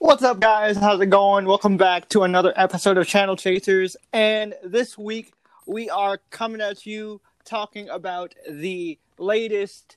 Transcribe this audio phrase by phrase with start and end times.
[0.00, 0.76] What's up, guys?
[0.76, 1.44] How's it going?
[1.44, 3.96] Welcome back to another episode of Channel Chasers.
[4.12, 5.32] And this week,
[5.66, 9.96] we are coming at you talking about the latest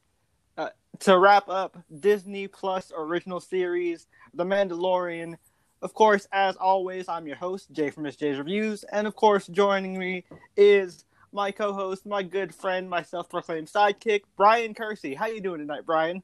[0.58, 0.70] uh,
[1.02, 5.38] to wrap up Disney Plus original series, The Mandalorian.
[5.84, 8.84] Of course, as always, I'm your host, Jay from Miss Jay's Reviews.
[8.86, 10.24] And of course, joining me
[10.58, 15.14] is my co-host, my good friend, my self-proclaimed sidekick, Bryan Kersey.
[15.14, 16.24] How you doing tonight, Bryan?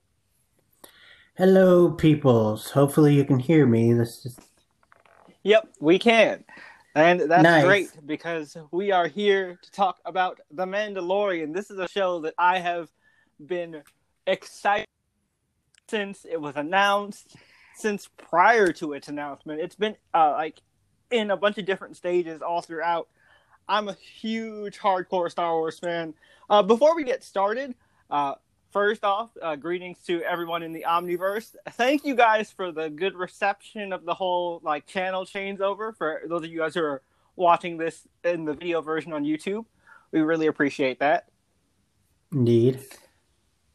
[1.37, 2.71] Hello, peoples.
[2.71, 3.93] Hopefully, you can hear me.
[3.93, 4.39] This is
[5.43, 6.43] Yep, we can.
[6.95, 7.63] And that's Nice.
[7.63, 11.53] great because we are here to talk about The Mandalorian.
[11.53, 12.89] This is a show that I have
[13.45, 13.83] been
[14.25, 14.87] excited
[15.87, 17.35] since it was announced,
[17.75, 19.61] since prior to its announcement.
[19.61, 20.59] It's been uh, like
[21.11, 23.09] in a bunch of different stages all throughout.
[23.69, 26.15] I'm a huge hardcore Star Wars fan.
[26.49, 27.75] Uh, before we get started,
[28.09, 28.33] uh,
[28.71, 31.55] first off, uh, greetings to everyone in the Omniverse.
[31.71, 35.95] Thank you guys for the good reception of the whole like channel changeover.
[35.95, 37.01] For those of you guys who are
[37.35, 39.65] watching this in the video version on YouTube,
[40.11, 41.27] we really appreciate that.
[42.31, 42.79] indeed.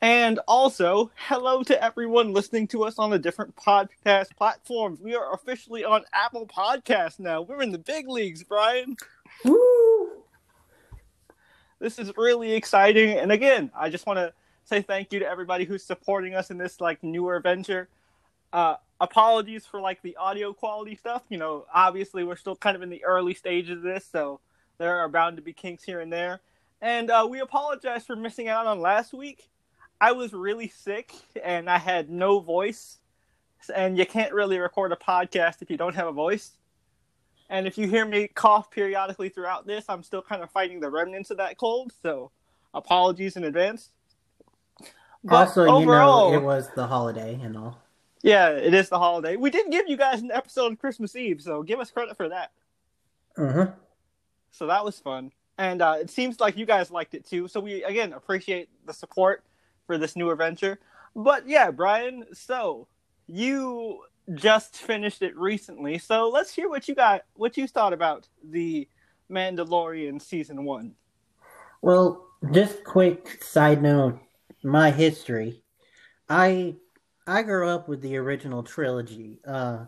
[0.00, 5.00] And also, hello to everyone listening to us on the different podcast platforms.
[5.00, 7.42] We are officially on Apple Podcasts now.
[7.42, 8.96] We're in the big leagues, Bryan.
[9.44, 10.24] Woo!
[11.78, 13.16] This is really exciting.
[13.16, 14.32] And again, I just want to
[14.64, 17.88] say thank you to everybody who's supporting us in this like newer venture.
[18.52, 21.22] Uh, apologies for like the audio quality stuff.
[21.28, 24.40] You know, obviously we're still kind of in the early stages of this, so
[24.78, 26.40] there are bound to be kinks here and there.
[26.80, 29.48] And uh, we apologize for missing out on last week.
[30.00, 32.98] I was really sick and I had no voice,
[33.74, 36.52] and you can't really record a podcast if you don't have a voice.
[37.48, 40.90] And if you hear me cough periodically throughout this, I'm still kind of fighting the
[40.90, 41.92] remnants of that cold.
[42.02, 42.30] So
[42.74, 43.90] apologies in advance.
[45.24, 47.80] But also, overall, you know, it was the holiday and all.
[48.22, 49.36] yeah, it is the holiday.
[49.36, 52.28] We did give you guys an episode on Christmas Eve, so give us credit for
[52.28, 52.50] that.
[53.36, 53.68] Uh-huh.
[54.50, 57.48] So that was fun, and uh, it seems like you guys liked it too.
[57.48, 59.44] So we again appreciate the support
[59.86, 60.78] for this new adventure.
[61.14, 62.88] But yeah, Bryan, so
[63.26, 64.00] you
[64.34, 68.88] just finished it recently, so let's hear what you got, what you thought about the
[69.30, 70.94] Mandalorian season one.
[71.80, 74.18] Well, just quick side note,
[74.62, 75.62] my history.
[76.28, 76.76] I
[77.26, 79.40] I grew up with the original trilogy.
[79.46, 79.86] Uh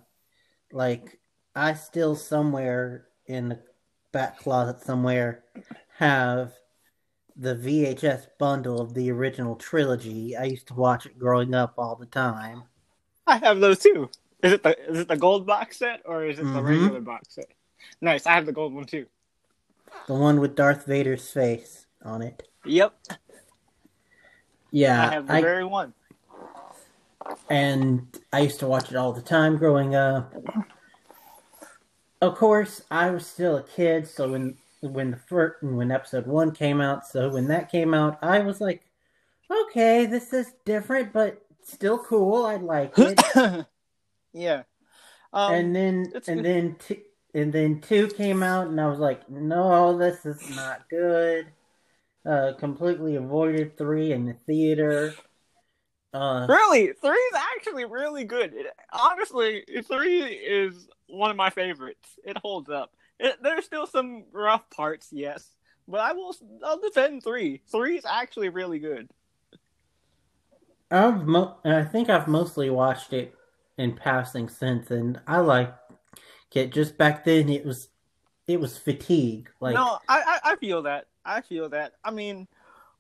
[0.73, 1.19] like
[1.55, 3.59] I still somewhere in the
[4.12, 5.45] back closet somewhere
[5.99, 6.53] have
[7.37, 10.37] the VHS bundle of the original trilogy.
[10.37, 12.62] I used to watch it growing up all the time.
[13.27, 14.11] I have those too.
[14.43, 16.65] Is it the is it the gold box set or is it the Mhm.
[16.65, 17.47] regular box set?
[18.01, 19.06] Nice, I have the gold one too.
[20.06, 22.49] The one with Darth Vader's face on it.
[22.65, 22.95] Yep,
[24.75, 25.95] Yeah, I have the I- very one.
[27.49, 30.35] and I used to watch it all the time growing up.
[32.21, 36.51] Of course, I was still a kid, so when when the first when episode one
[36.51, 38.83] came out, so when that came out, I was like,
[39.49, 42.45] okay, this is different, but still cool.
[42.45, 43.21] I like it.
[44.33, 44.62] yeah.
[45.33, 46.45] Um, and then and good.
[46.45, 46.97] then two,
[47.33, 51.47] and then two came out, and I was like, no, this is not good.
[52.27, 55.15] Uh, completely avoided three in the theater.
[56.12, 58.53] Uh, Really, three is actually really good.
[58.55, 62.19] It, honestly, three is one of my favorites.
[62.25, 62.93] It holds up.
[63.19, 65.49] It, there's still some rough parts, yes,
[65.89, 66.35] but I will.
[66.62, 67.62] I'll defend three.
[67.71, 69.09] Three is actually really good.
[70.91, 73.35] I've mo- I think I've mostly watched it
[73.79, 75.75] in passing since, and I like
[76.55, 76.73] it.
[76.73, 77.89] Just back then, it was
[78.49, 79.51] it was fatigue.
[79.61, 81.06] Like no, I, I I feel that.
[81.25, 81.95] I feel that.
[82.05, 82.49] I mean,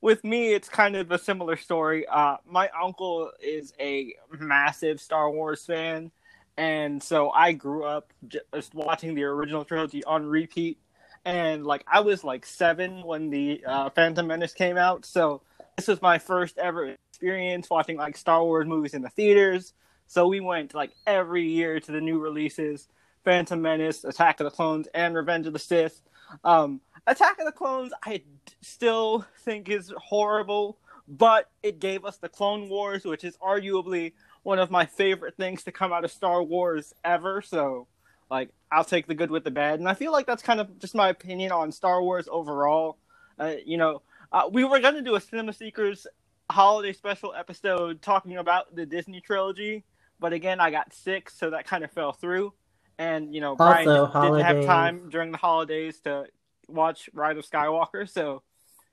[0.00, 2.06] with me, it's kind of a similar story.
[2.06, 6.10] Uh, my uncle is a massive Star Wars fan,
[6.56, 10.78] and so I grew up just watching the original trilogy on repeat.
[11.24, 15.40] And like I was like seven when the uh, Phantom Menace came out, so
[15.76, 19.72] this was my first ever experience watching like Star Wars movies in the theaters.
[20.06, 22.88] So we went like every year to the new releases:
[23.24, 26.02] Phantom Menace, Attack of the Clones, and Revenge of the Sith.
[26.42, 28.22] Um, Attack of the Clones, I
[28.62, 34.12] still think is horrible, but it gave us the Clone Wars, which is arguably
[34.42, 37.42] one of my favorite things to come out of Star Wars ever.
[37.42, 37.86] So,
[38.30, 40.78] like, I'll take the good with the bad, and I feel like that's kind of
[40.78, 42.98] just my opinion on Star Wars overall.
[43.38, 44.02] Uh, you know,
[44.32, 46.06] uh, we were gonna do a Cinema Seekers
[46.50, 49.84] holiday special episode talking about the Disney trilogy,
[50.20, 52.52] but again, I got sick, so that kind of fell through.
[52.98, 56.26] And you know, Bryan Also, didn't have time during the holidays to
[56.68, 58.42] watch Rise of Skywalker, so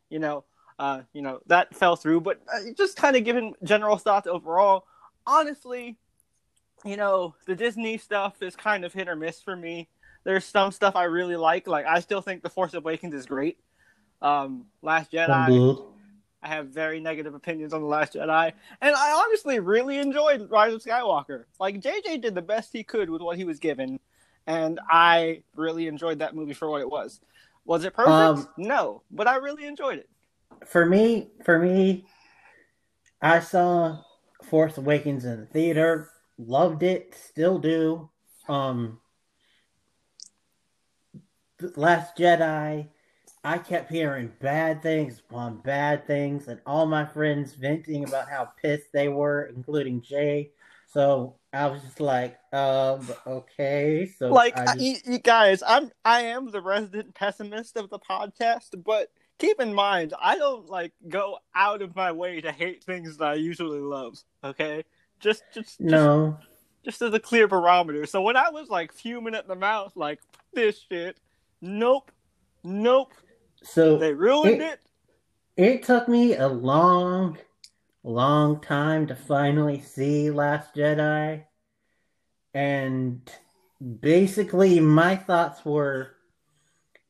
[0.10, 0.44] you know,
[0.80, 2.22] uh, you know that fell through.
[2.22, 4.86] But uh, just kind of giving general thoughts overall,
[5.26, 5.98] honestly,
[6.86, 9.88] you know, the Disney stuff is kind of hit or miss for me.
[10.24, 11.68] There's some stuff I really like.
[11.68, 13.58] Like I still think The Force Awakens is great.
[14.22, 15.84] Um, Last Jedi, Indeed.
[16.44, 20.74] I have very negative opinions on The Last Jedi, and I honestly really enjoyed Rise
[20.74, 21.46] of Skywalker.
[21.60, 24.00] Like JJ did the best he could with what he was given,
[24.46, 27.20] and I really enjoyed that movie for what it was.
[27.66, 28.10] Was it perfect?
[28.10, 30.10] Um, no, but I really enjoyed it.
[30.66, 32.06] For me, for me,
[33.22, 34.02] I saw
[34.44, 36.10] Force Awakens in the theater.
[36.38, 37.16] Loved it.
[37.16, 38.10] Still do.
[38.48, 39.00] Um,
[41.76, 42.88] Last Jedi.
[43.44, 48.50] I kept hearing bad things upon bad things, and all my friends venting about how
[48.62, 50.52] pissed they were, including Jay.
[50.88, 54.06] So I was just like, um, okay.
[54.18, 58.70] So like just, you, you guys i'm i am the resident pessimist of the podcast
[58.86, 59.10] but
[59.40, 63.28] keep in mind i don't like go out of my way to hate things that
[63.30, 64.84] i usually love okay
[65.20, 66.38] just just just, no.
[66.86, 70.20] just as a clear barometer so when i was like fuming at the mouth like
[70.54, 71.18] this shit
[71.62, 72.12] nope
[72.64, 73.12] nope
[73.64, 74.80] So they ruined It-
[75.58, 77.38] it It took me a long,
[78.04, 81.46] long time to finally see Last Jedi.
[82.54, 83.30] And
[84.00, 86.16] basically, my thoughts were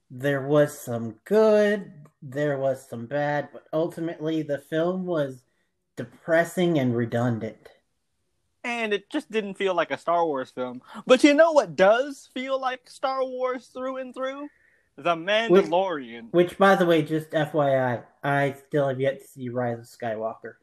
[0.09, 1.91] there was some good,
[2.21, 5.43] there was some bad, but ultimately, the film was
[5.95, 7.69] depressing and redundant.
[8.63, 12.29] and it just didn't feel like a star wars film but you know what does
[12.33, 14.47] feel like star wars through and through
[14.97, 19.79] the mandalorian Which, by the way, just FYI, I still have yet to see Rise
[19.79, 20.55] of Skywalker.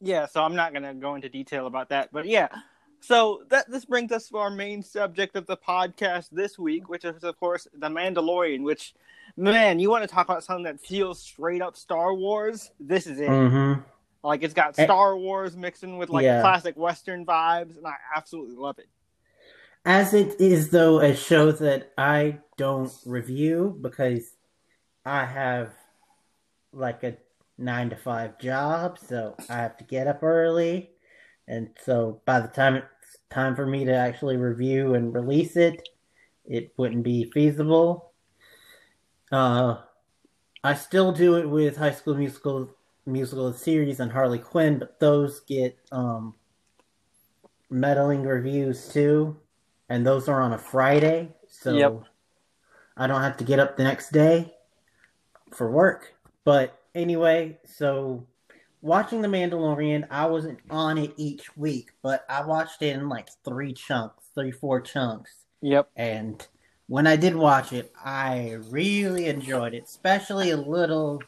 [0.00, 2.48] Yeah, so I'm not going to go into detail about that, but yeah.
[3.00, 7.04] So that this brings us to our main subject of the podcast this week, which
[7.04, 8.62] is of course the Mandalorian.
[8.62, 8.94] Which,
[9.36, 12.72] man, you want to talk about something that feels straight up Star Wars?
[12.80, 13.28] This is it.
[13.28, 13.80] Mm-hmm.
[14.24, 14.84] Like it's got Eh.
[14.84, 16.40] Star Wars mixing with like Yeah.
[16.40, 18.88] classic Western vibes, and I absolutely love it.
[19.84, 24.28] As it is, though, a show that I don't review because
[25.06, 25.70] I have
[26.72, 27.16] like a
[27.58, 30.90] nine to five job, so I have to get up early.
[31.46, 35.88] And so by the time it's time for me to actually review and release it,
[36.46, 38.12] it wouldn't be feasible.
[39.30, 39.78] Uh,
[40.62, 42.70] I still do it with High School Musical
[43.06, 46.34] musical series and Harley Quinn, but those get um
[47.70, 49.36] meddling reviews too,
[49.88, 52.02] and those are on a Friday, so Yep.
[52.96, 54.54] I don't have to get up the next day
[55.52, 56.14] for work.
[56.44, 58.26] But anyway, so
[58.82, 63.28] watching The Mandalorian, I wasn't on it each week, but I watched it in like
[63.44, 65.30] three chunks, three, four chunks.
[65.62, 65.90] Yep.
[65.96, 66.46] And
[66.86, 71.22] when I did watch it, I really enjoyed it, especially a little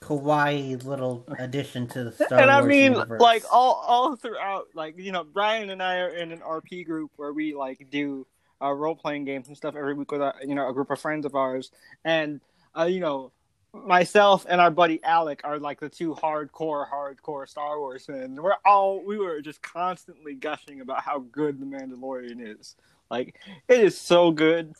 [0.00, 3.20] kawaii little addition to the Star and I Wars mean, universe.
[3.20, 7.12] like all all throughout, like you know, Bryan and I are in an RP group
[7.16, 8.26] where we like do
[8.60, 11.00] uh, role playing games and stuff every week with a, you know a group of
[11.00, 11.70] friends of ours,
[12.04, 12.40] and
[12.78, 13.32] uh, you know,
[13.74, 18.38] myself and our buddy Alec are like the two hardcore hardcore Star Wars fans.
[18.38, 22.76] We're all we were just constantly gushing about how good the Mandalorian is.
[23.10, 23.36] Like
[23.68, 24.74] it is so good,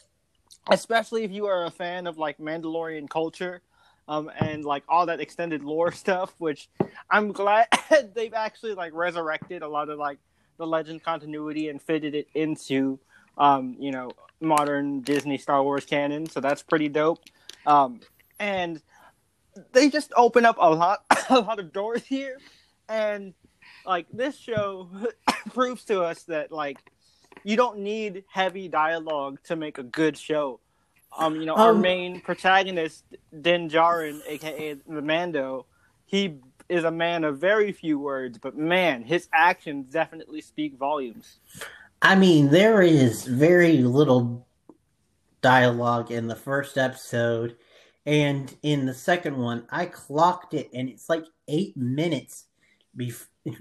[0.71, 3.63] especially if you are a fan of like Mandalorian culture.
[4.09, 6.69] Um, and like all that extended lore stuff, which
[7.09, 7.69] I'm glad
[8.15, 10.19] they've actually like resurrected a lot of like
[10.59, 12.99] the legend continuity and fitted it into
[13.39, 16.27] um, you know modern Disney Star Wars canon.
[16.27, 17.21] So that's pretty dope.
[17.65, 18.01] Um,
[18.43, 18.83] and
[19.73, 22.39] they just open up a lot a lot of doors here,
[22.89, 23.33] and
[23.87, 24.89] like this show
[25.55, 26.79] proves to us that like
[27.45, 30.59] you don't need heavy dialogue to make a good show.
[31.17, 33.05] Um, you know, our Um, main protagonist,
[33.41, 35.67] Din Djarin, aka the Mando,
[36.07, 41.39] he is a man of very few words, but man, his actions definitely speak volumes.
[42.01, 44.47] I mean, there is very little
[45.43, 47.57] dialogue in the first episode,
[48.05, 52.47] and in the second one, I clocked it, and it's like eight minutes
[52.97, 53.29] bef-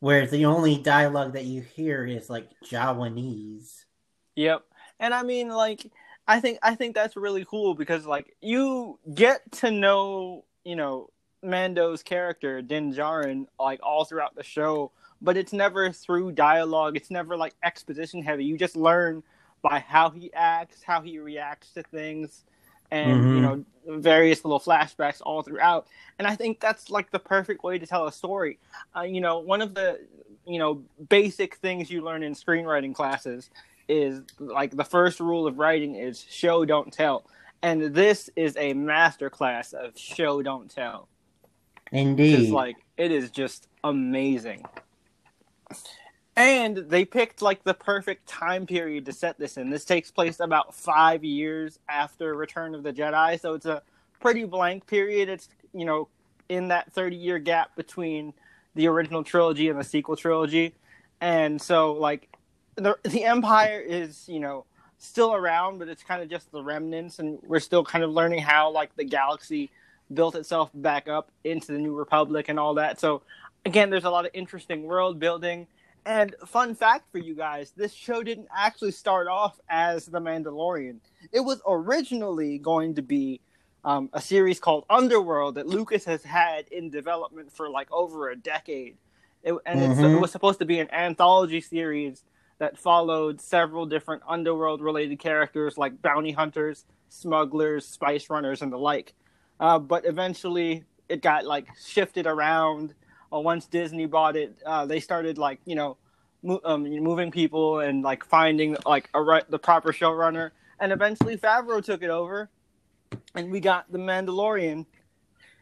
[0.00, 3.84] where the only dialogue that you hear is like Jawaese.
[4.36, 4.64] Yep.
[4.98, 5.90] And I mean like
[6.26, 11.10] I think I think that's really cool because like you get to know, you know,
[11.42, 17.10] Mando's character, Din Djarin, like all throughout the show, but it's never through dialogue, it's
[17.10, 18.44] never like exposition heavy.
[18.44, 19.22] You just learn
[19.60, 22.44] by how he acts, how he reacts to things
[22.92, 23.34] and Mhm.
[23.36, 23.64] you know
[23.98, 25.86] various little flashbacks all throughout.
[26.18, 28.58] And i think that's like the perfect way to tell a story.
[28.96, 30.00] Uh, you know one of the
[30.46, 33.50] you know basic things you learn in screenwriting classes
[33.88, 37.24] is like the first rule of writing is show don't tell.
[37.62, 41.08] And this is a master class of show don't tell.
[41.90, 42.38] Indeed.
[42.38, 44.64] it's like it is just amazing
[46.34, 49.68] And they picked like the perfect time period to set this in.
[49.68, 53.82] This takes place about five years after Return of the Jedi, so it's a
[54.20, 55.28] pretty blank period.
[55.28, 56.08] It's you know
[56.48, 58.32] in that thirty year gap between
[58.74, 60.74] the original trilogy and the sequel trilogy,
[61.20, 62.34] and so like
[62.76, 64.64] the the Empire is you know
[64.96, 68.40] still around, but it's kind of just the remnants, and we're still kind of learning
[68.40, 69.70] how like the galaxy
[70.14, 73.00] built itself back up into the New Republic and all that.
[73.00, 73.22] So
[73.66, 75.66] again, there's a lot of interesting world building.
[76.04, 80.98] And fun fact for you guys, this show didn't actually start off as The Mandalorian.
[81.30, 83.40] It was originally going to be
[83.84, 88.36] um, a series called Underworld that Lucas has had in development for like over a
[88.36, 88.96] decade.
[89.44, 90.04] It, and mm-hmm.
[90.04, 92.24] it was supposed to be an anthology series
[92.58, 98.76] that followed several different underworld related characters like bounty hunters, smugglers, spice runners, and the
[98.76, 99.14] like.
[99.58, 102.94] Uh, but eventually it got like shifted around.
[103.32, 105.96] Uh, once Disney bought it, uh, they started like, you know,
[106.42, 110.50] mo- um, moving people and like finding like a re- the proper showrunner.
[110.80, 112.50] And eventually Favreau took it over
[113.34, 114.86] and we got the Mandalorian.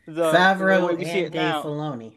[0.06, 1.62] The Favreau the and Dave now.
[1.62, 2.16] Filoni.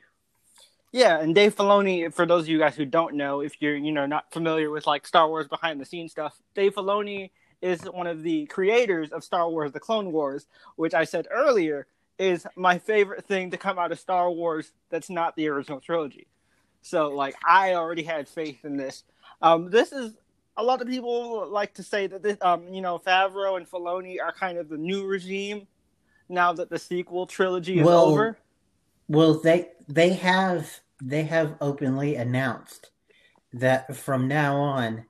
[0.91, 3.91] Yeah, and Dave Filoni, for those of you guys who don't know, if you're you
[3.91, 7.31] know not familiar with like Star Wars behind the scenes stuff, Dave Filoni
[7.61, 11.87] is one of the creators of Star Wars: The Clone Wars, which I said earlier
[12.19, 16.27] is my favorite thing to come out of Star Wars that's not the original trilogy.
[16.81, 19.03] So like I already had faith in this.
[19.41, 20.13] Um, this is
[20.57, 24.17] a lot of people like to say that this, um, you know, Favreau and Filoni
[24.21, 25.67] are kind of the new regime
[26.29, 28.37] now that the sequel trilogy is well, over.
[29.07, 32.91] Well, they they have they have openly announced
[33.53, 35.05] that from now on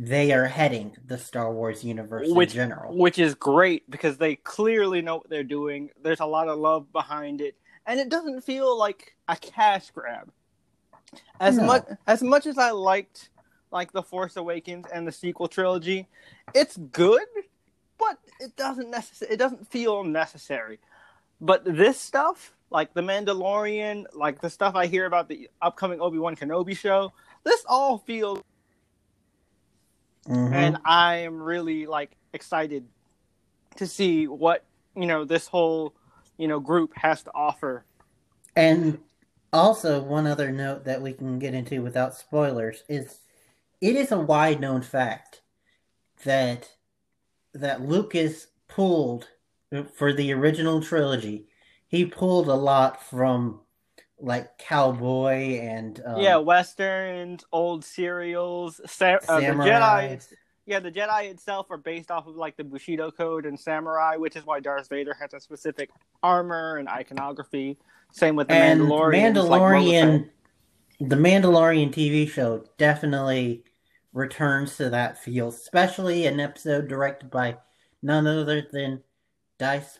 [0.00, 2.96] they are heading the Star Wars universe which, in general.
[2.96, 5.90] Which is great because they clearly know what they're doing.
[6.00, 10.30] There's a lot of love behind it, and it doesn't feel like a cash grab.
[11.40, 11.64] As no.
[11.64, 13.30] much as much as I liked
[13.72, 16.06] like The Force Awakens and the sequel trilogy,
[16.54, 17.26] it's good,
[17.98, 20.78] but it doesn't necessarily it doesn't feel necessary.
[21.40, 26.18] But this stuff, like The Mandalorian, like the stuff I hear about the upcoming Obi
[26.18, 27.12] Wan Kenobi show,
[27.42, 28.44] this all feels
[30.28, 30.52] mm-hmm.
[30.52, 32.84] and I am really like excited
[33.76, 34.64] to see what,
[34.96, 35.94] you know, this whole,
[36.36, 37.84] you know, group has to offer.
[38.56, 38.98] And
[39.52, 43.20] also one other note that we can get into without spoilers is
[43.80, 45.42] it is a wide known fact
[46.24, 46.68] that
[47.54, 49.28] that Lucas pulled
[49.94, 51.48] for the original trilogy.
[51.86, 53.60] He pulled a lot from
[54.20, 60.34] like cowboy and um, yeah, westerns, old serials, sa- uh, the Jedi.
[60.66, 64.36] Yeah, the Jedi itself are based off of like the Bushido Code and samurai, which
[64.36, 65.88] is why Darth Vader has a specific
[66.22, 67.78] armor and iconography.
[68.12, 69.34] Same with the and Mandalorian.
[69.34, 70.12] Mandalorian,
[71.00, 73.64] like the Mandalorian TV show definitely
[74.12, 77.56] returns to that feel, especially an episode directed by
[78.02, 79.02] none other than
[79.58, 79.98] Dice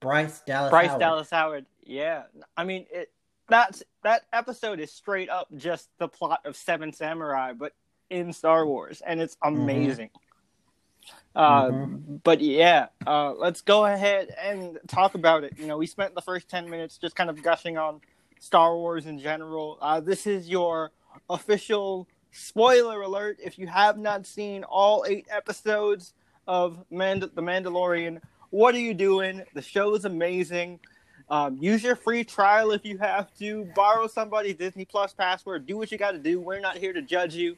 [0.00, 1.00] Bryce Dallas Bryce Howard.
[1.00, 1.66] Dallas Howard.
[1.84, 2.24] Yeah,
[2.56, 3.10] I mean it.
[3.48, 7.72] That's that episode is straight up just the plot of Seven Samurai, but
[8.10, 9.60] in Star Wars, and it's mm-hmm.
[9.60, 10.08] amazing.
[10.08, 11.38] Mm-hmm.
[11.38, 12.16] Uh, mm-hmm.
[12.22, 15.54] But yeah, uh, let's go ahead and talk about it.
[15.58, 18.00] You know, we spent the first ten minutes just kind of gushing on
[18.40, 19.78] Star Wars in general.
[19.80, 20.92] Uh, this is your
[21.28, 26.14] official spoiler alert if you have not seen all eight episodes
[26.46, 28.20] of Mand- The Mandalorian,
[28.50, 29.42] what are you doing?
[29.54, 30.80] The show is amazing.
[31.28, 33.64] Um, use your free trial if you have to.
[33.74, 35.66] Borrow somebody's Disney Plus password.
[35.66, 36.40] Do what you got to do.
[36.40, 37.56] We're not here to judge you.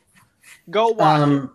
[0.70, 1.50] Go watch um.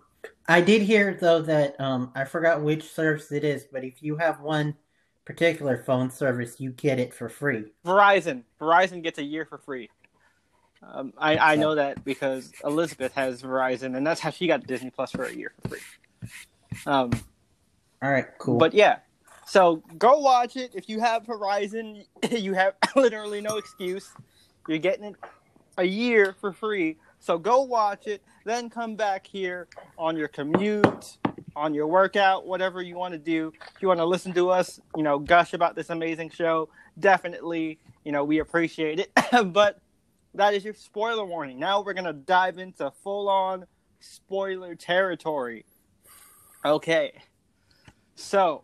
[0.47, 4.17] I did hear though that um, I forgot which service it is, but if you
[4.17, 4.75] have one
[5.25, 7.71] particular phone service, you get it for free.
[7.85, 8.43] Verizon.
[8.59, 9.89] Verizon gets a year for free.
[10.83, 14.89] Um, I, I know that because Elizabeth has Verizon, and that's how she got Disney
[14.89, 15.79] Plus for a year for free.
[16.85, 17.11] Um,
[18.01, 18.57] All right, cool.
[18.57, 18.97] But yeah,
[19.51, 20.71] so go watch it.
[20.75, 24.09] If you have Horizon, you have literally no excuse.
[24.65, 25.15] You're getting it
[25.77, 26.95] a year for free.
[27.19, 29.67] So go watch it, then come back here
[29.97, 31.17] on your commute,
[31.53, 33.51] on your workout, whatever you want to do.
[33.75, 37.77] If you want to listen to us, you know, gush about this amazing show, definitely,
[38.05, 39.11] you know, we appreciate it.
[39.51, 39.81] but
[40.33, 41.59] that is your spoiler warning.
[41.59, 43.65] Now we're gonna dive into full on
[43.99, 45.65] spoiler territory.
[46.63, 47.11] Okay.
[48.15, 48.63] So,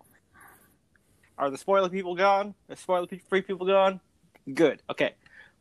[1.38, 2.54] are the spoiler people gone?
[2.68, 4.00] The spoiler free people gone?
[4.54, 4.82] Good.
[4.90, 5.14] Okay.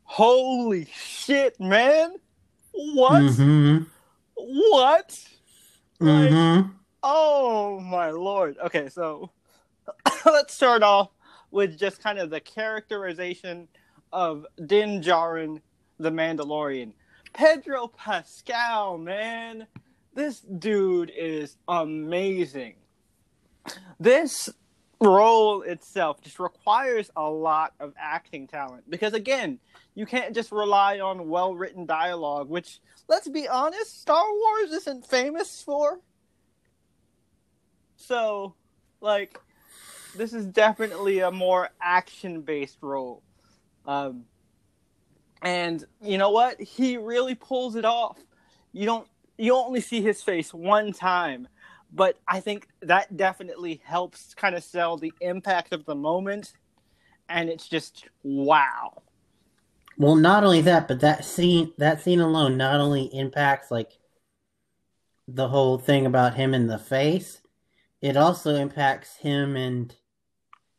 [0.04, 2.14] Holy shit, man!
[2.72, 3.22] What?
[3.22, 3.82] Mm-hmm.
[4.34, 5.18] What?
[6.00, 6.56] Mm-hmm.
[6.56, 6.64] Like,
[7.02, 8.56] oh my lord.
[8.64, 9.30] Okay, so
[10.26, 11.10] let's start off
[11.50, 13.68] with just kind of the characterization
[14.12, 15.60] of Din Djarin
[15.98, 16.92] the Mandalorian.
[17.32, 19.66] Pedro Pascal, man.
[20.14, 22.76] This dude is amazing.
[23.98, 24.48] This
[25.00, 29.58] role itself just requires a lot of acting talent because again,
[29.94, 35.62] you can't just rely on well-written dialogue, which let's be honest, Star Wars isn't famous
[35.62, 36.00] for.
[37.96, 38.54] So,
[39.00, 39.38] like
[40.16, 43.22] this is definitely a more action-based role.
[43.86, 44.24] Um
[45.42, 46.60] and you know what?
[46.60, 48.18] He really pulls it off.
[48.72, 51.48] You don't you only see his face one time,
[51.92, 56.52] but I think that definitely helps kind of sell the impact of the moment
[57.28, 59.02] and it's just wow.
[59.98, 63.92] Well, not only that, but that scene that scene alone not only impacts like
[65.26, 67.40] the whole thing about him in the face,
[68.00, 69.94] it also impacts him and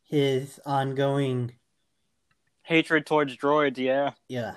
[0.04, 1.52] his ongoing
[2.62, 4.12] hatred towards droids, yeah.
[4.28, 4.54] Yeah.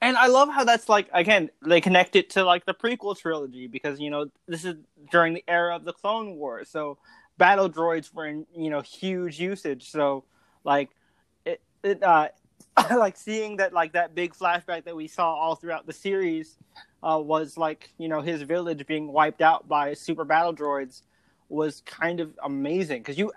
[0.00, 3.66] And I love how that's like again, they connect it to like the prequel trilogy
[3.66, 4.76] because you know, this is
[5.10, 6.68] during the era of the Clone Wars.
[6.70, 6.98] So
[7.36, 9.90] battle droids were in, you know, huge usage.
[9.90, 10.24] So
[10.64, 10.90] like
[11.44, 12.28] it it uh
[12.96, 16.56] like seeing that like that big flashback that we saw all throughout the series
[17.02, 21.02] uh, was like you know his village being wiped out by super battle droids
[21.48, 23.32] was kind of amazing because you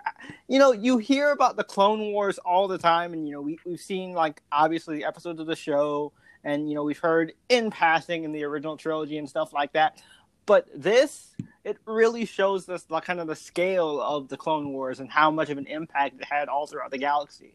[0.48, 3.58] you know you hear about the clone wars all the time and you know we,
[3.64, 6.12] we've seen like obviously episodes of the show
[6.44, 10.02] and you know we've heard in passing in the original trilogy and stuff like that.
[10.46, 11.34] But this
[11.64, 15.30] it really shows us like kind of the scale of the clone wars and how
[15.30, 17.52] much of an impact it had all throughout the galaxy.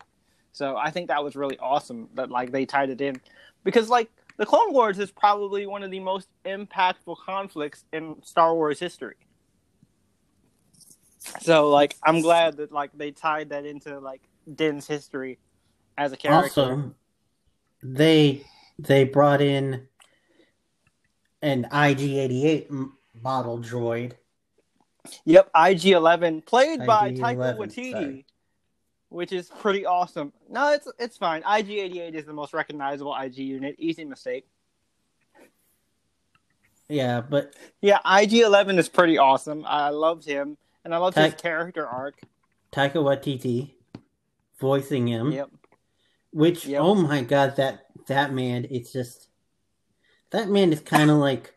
[0.54, 3.22] So i think that was really awesome that like they tied it in.
[3.64, 8.56] Because like the clone wars is probably one of the most impactful conflicts in star
[8.56, 9.16] wars history.
[11.42, 14.22] So like I'm glad that like they tied that into like
[14.54, 15.40] Din's history
[15.98, 16.62] as a character.
[16.62, 16.96] Also,
[17.84, 18.46] they
[18.80, 19.88] they brought in
[21.42, 22.90] an IG88
[23.22, 24.14] model droid.
[25.26, 28.26] Yep, IG11 played IG-11, by Taika Waititi, sorry.
[29.10, 30.34] which is pretty awesome.
[30.50, 31.44] No, it's it's fine.
[31.44, 33.76] IG88 is the most recognizable IG unit.
[33.80, 34.46] Easy mistake.
[36.90, 39.66] Yeah, but yeah, IG11 is pretty awesome.
[39.66, 42.20] I loved him and I loved Ta- his character arc.
[42.72, 43.72] Taika Waititi
[44.60, 45.32] voicing him.
[45.32, 45.50] Yep.
[46.38, 46.82] Which yep.
[46.84, 49.30] oh my god, that that man, it's just
[50.30, 51.56] that man is kind of like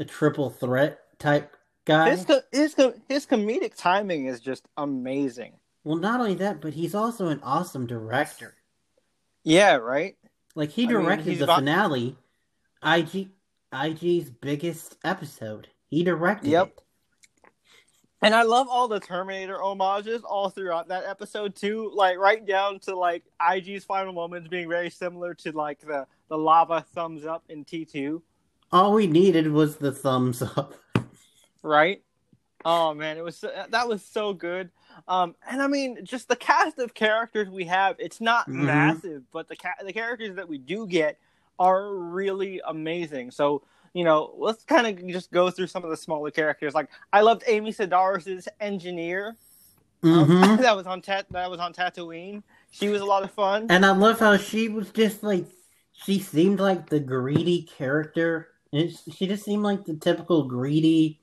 [0.00, 2.10] a triple threat type guy.
[2.10, 2.74] His his
[3.08, 5.52] his comedic timing is just amazing.
[5.84, 8.56] Well, not only that, but he's also an awesome director.
[9.44, 10.16] Yeah, right.
[10.56, 12.16] Like he directed I mean, the finale,
[12.82, 13.28] IG
[13.72, 15.68] IG's biggest episode.
[15.86, 16.66] He directed yep.
[16.66, 16.82] it.
[18.22, 22.78] And I love all the Terminator homages all throughout that episode too, like right down
[22.80, 23.24] to like
[23.54, 27.84] IG's final moments being very similar to like the the lava thumbs up in T
[27.84, 28.22] two.
[28.72, 30.74] All we needed was the thumbs up.
[31.62, 32.02] right?
[32.64, 34.70] Oh man, it was that was so good.
[35.06, 38.64] Um, and I mean, just the cast of characters we have, it's not mm-hmm.
[38.64, 41.18] massive, but the ca- the characters that we do get
[41.58, 43.30] are really amazing.
[43.30, 43.62] So
[43.96, 46.74] you know, let's kind of just go through some of the smaller characters.
[46.74, 49.38] Like I loved Amy Sedaris's engineer.
[50.02, 50.42] Um, mm-hmm.
[50.42, 52.42] Um, that was on Tat- that was on Tatooine.
[52.70, 53.68] She was a lot of fun.
[53.70, 55.46] And I love how she was just like
[55.94, 58.48] she seemed like the greedy character.
[58.70, 61.22] she just seemed like the typical greedy,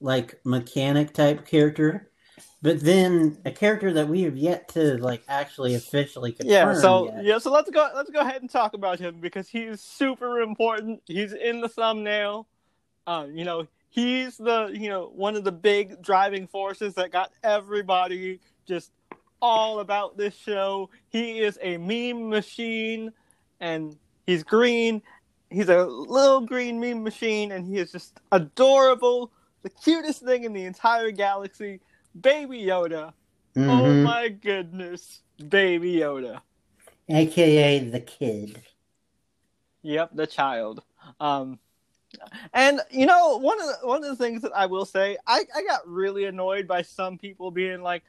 [0.00, 2.11] like mechanic type character.
[2.62, 6.52] But then a character that we have yet to like actually officially confirm.
[6.52, 7.24] Yeah, so yet.
[7.24, 11.02] yeah, so let's go let's go ahead and talk about him because he's super important.
[11.06, 12.46] He's in the thumbnail.
[13.08, 17.32] Um, you know, he's the you know one of the big driving forces that got
[17.42, 18.92] everybody just
[19.40, 20.88] all about this show.
[21.08, 23.12] He is a meme machine,
[23.58, 25.02] and he's green.
[25.50, 30.52] He's a little green meme machine, and he is just adorable, the cutest thing in
[30.52, 31.80] the entire galaxy
[32.18, 33.12] Baby Yoda.
[33.56, 33.70] Oh mm-hmm.
[33.70, 36.40] Oh my goodness, Baby Yoda.
[37.08, 38.62] AKA the kid.
[39.82, 40.82] Yep, the child.
[41.20, 41.58] Um,
[42.52, 45.44] and you know, one of the, one of the things that I will say, I,
[45.54, 48.02] I got really annoyed by some people being like,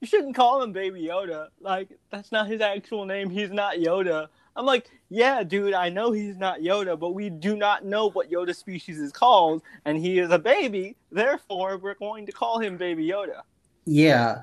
[0.00, 1.48] "You shouldn't call him Baby Yoda.
[1.60, 3.30] Like that's not his actual name.
[3.30, 7.56] He's not Yoda." I'm like, "Yeah, dude, I know he's not Yoda, but we do
[7.56, 10.96] not know what Yoda species is called, and he is a baby.
[11.10, 13.42] Therefore, we're going to call him Baby Yoda."
[13.84, 14.42] Yeah,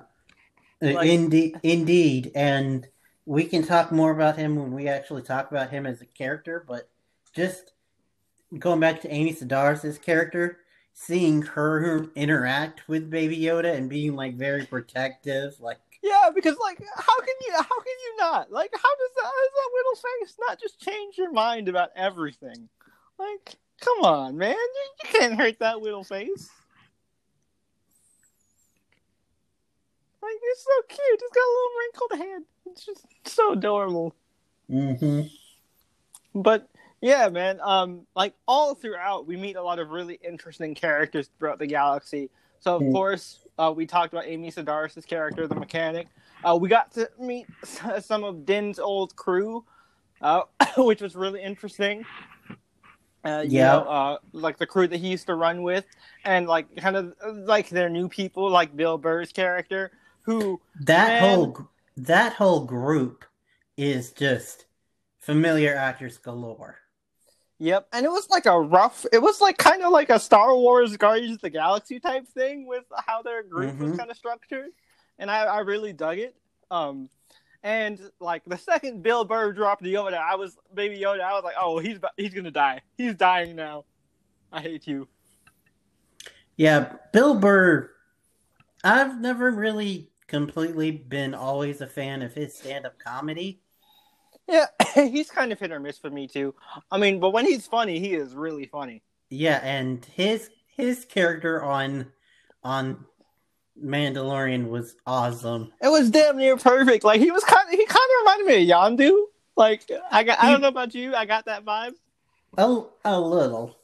[0.81, 2.87] uh, like, indeed, indeed, and
[3.25, 6.63] we can talk more about him when we actually talk about him as a character.
[6.67, 6.89] But
[7.35, 7.73] just
[8.57, 10.59] going back to Amy Sedaris' character,
[10.93, 16.79] seeing her interact with Baby Yoda and being like very protective, like Yeah, because like,
[16.95, 17.53] how can you?
[17.53, 18.51] How can you not?
[18.51, 19.23] Like, how does that?
[19.23, 22.69] How does that little face not just change your mind about everything?
[23.17, 26.49] Like, come on, man, you, you can't hurt that little face.
[30.21, 31.21] Like, it's so cute.
[31.21, 32.43] It's got a little wrinkled head.
[32.71, 34.13] It's just so adorable.
[34.69, 35.21] hmm
[36.35, 36.69] But
[37.01, 37.59] yeah, man.
[37.61, 42.29] Um, like all throughout, we meet a lot of really interesting characters throughout the galaxy.
[42.59, 42.91] So of Mm.
[42.91, 46.07] course, uh, we talked about Amy Sedaris' character, the mechanic.
[46.43, 47.47] Uh, we got to meet
[48.01, 49.65] some of Din's old crew,
[50.21, 50.43] uh,
[50.77, 52.05] which was really interesting.
[53.23, 53.61] Uh, Yeah.
[53.63, 55.85] know, uh, like the crew that he used to run with,
[56.23, 57.13] and like kind of
[57.45, 59.91] like their new people, like Bill Burr's character,
[60.21, 61.19] who That Man.
[61.19, 63.23] whole that whole group
[63.77, 64.65] is just
[65.19, 66.79] familiar actors galore.
[67.61, 69.05] Yep, and it was like a rough.
[69.11, 72.65] It was like kind of like a Star Wars Guardians of the Galaxy type thing
[72.65, 73.97] with how their group was Mhm.
[73.97, 74.69] kind of structured,
[75.17, 76.35] and I, I really dug it.
[76.71, 77.09] Um,
[77.61, 81.19] and like the second Bill Burr dropped the Yoda, I was baby Yoda.
[81.21, 82.81] I was like, oh, he's he's gonna die.
[82.97, 83.83] He's dying now.
[84.53, 85.07] I hate you.
[86.55, 87.91] Yeah, Bill Burr.
[88.83, 93.61] I've never really completely been always a fan of his stand-up comedy.
[94.49, 96.55] Yeah, he's kind of hit or miss for me too.
[96.91, 99.03] I mean, but when he's funny, he is really funny.
[99.29, 102.07] Yeah, and his his character on
[102.63, 103.05] on
[103.81, 105.71] Mandalorian was awesome.
[105.81, 107.03] It was damn near perfect.
[107.03, 109.25] Like he was kind of he kind of reminded me of Yondu.
[109.55, 111.93] Like I got I don't know about you, I got that vibe.
[112.57, 113.77] A a little,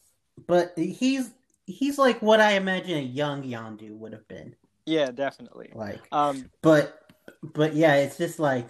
[0.48, 1.32] but he's
[1.66, 5.72] he's like what I imagine a young Yondu would have been Yeah, definitely.
[5.74, 6.02] like.
[6.12, 7.00] Um, But
[7.44, 8.68] but yeah, it's just like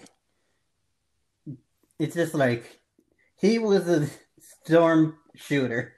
[2.00, 2.80] it's just like
[3.38, 4.08] he was a
[4.64, 5.94] storm shooter.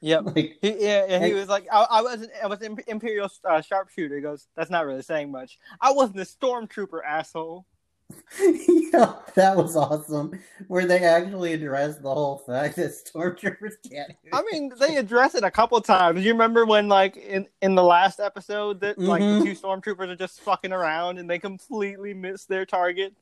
[0.00, 0.22] yep.
[0.34, 3.28] Like He, yeah, yeah, he And- was like, I, I was, I was an Imperial
[3.48, 4.16] uh, sharpshooter.
[4.16, 5.58] He goes, that's not really saying much.
[5.80, 7.66] I wasn't a stormtrooper, asshole.
[8.42, 10.32] yeah, that was awesome.
[10.66, 14.10] Where they actually addressed the whole fact that stormtroopers can't.
[14.32, 16.24] I mean, they address it a couple times.
[16.24, 19.38] You remember when, like, in in the last episode, that like Mhm.
[19.38, 23.14] the two stormtroopers are just fucking around and they completely miss their target.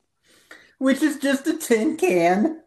[0.79, 2.61] Which is just a tin can,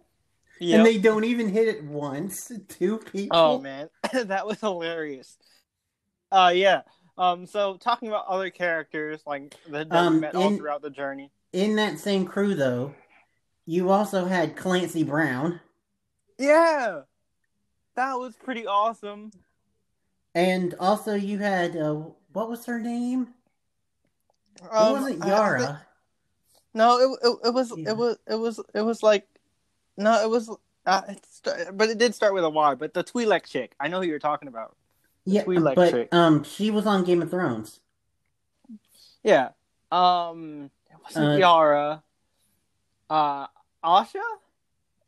[0.61, 0.77] Yeah.
[0.77, 2.51] and they don't even hit it once.
[2.69, 3.37] Two people.
[3.37, 5.37] Oh man, that was hilarious.
[6.31, 6.83] Uh, yeah.
[7.19, 11.31] Um, so talking about other characters like that Um, met all throughout the journey.
[11.53, 12.95] In that same crew, though,
[13.67, 15.61] you also had Clancy Brown,
[16.39, 17.03] Yeah,
[17.97, 19.31] that was pretty awesome.
[20.35, 21.95] and also you had uh,
[22.33, 23.35] what was her name?
[24.63, 25.87] it Um, wasn't I- I Yara.
[26.75, 27.91] No, it, it it was Yeah.
[27.91, 29.27] it was it was it was like
[29.97, 30.51] no, it was.
[30.85, 32.75] Uh, it st- but it did start with a Y.
[32.75, 34.75] But the Twi'lek chick, I know who you're talking about.
[35.25, 36.09] yeah, Twi'lek but chick.
[36.15, 37.79] um, she was on Game of Thrones.
[39.23, 39.51] Yeah.
[39.93, 42.03] Um, it wasn't Uh, Yara.
[43.09, 43.47] Uh,
[43.85, 44.21] Asha,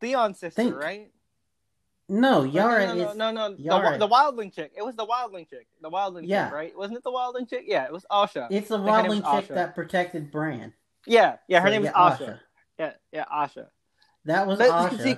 [0.00, 1.10] Theon's sister, Think- right?
[2.06, 3.56] No, No, Yara no, no, is no, no, no.
[3.56, 4.72] Yara- The, the wildling chick.
[4.76, 5.66] It was the wildling chick.
[5.80, 6.46] The wildling Yeah.
[6.48, 6.76] chick, right?
[6.78, 7.64] Wasn't it the wildling chick?
[7.66, 8.46] Yeah, it was Asha.
[8.50, 9.54] it's the think her name wildling chick Asha.
[9.54, 10.74] that protected Bran.
[11.06, 11.60] Yeah, yeah.
[11.60, 12.40] Her So, name is yeah, Asha.
[12.78, 13.66] Yeah, yeah, Asha.
[14.24, 15.00] That was But- Asha.
[15.02, 15.16] See,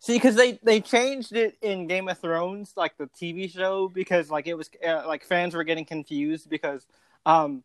[0.00, 4.30] see, because they they changed it in Game of Thrones, like the TV show, because
[4.30, 6.86] like it was uh, like fans were getting confused because
[7.26, 7.62] um,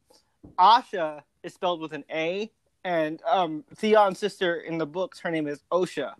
[0.57, 2.51] Asha is spelled with an A,
[2.83, 6.13] and um, Theon's sister in the books, her name is Osha,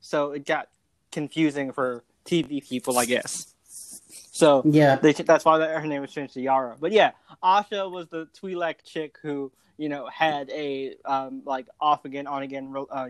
[0.00, 0.68] so it got
[1.12, 3.54] confusing for TV people, I guess.
[3.68, 6.76] So yeah, they, that's why her name was changed to Yara.
[6.78, 12.04] But yeah, Asha was the Twi'lek chick who you know had a um, like off
[12.04, 13.08] again, on again ro- uh,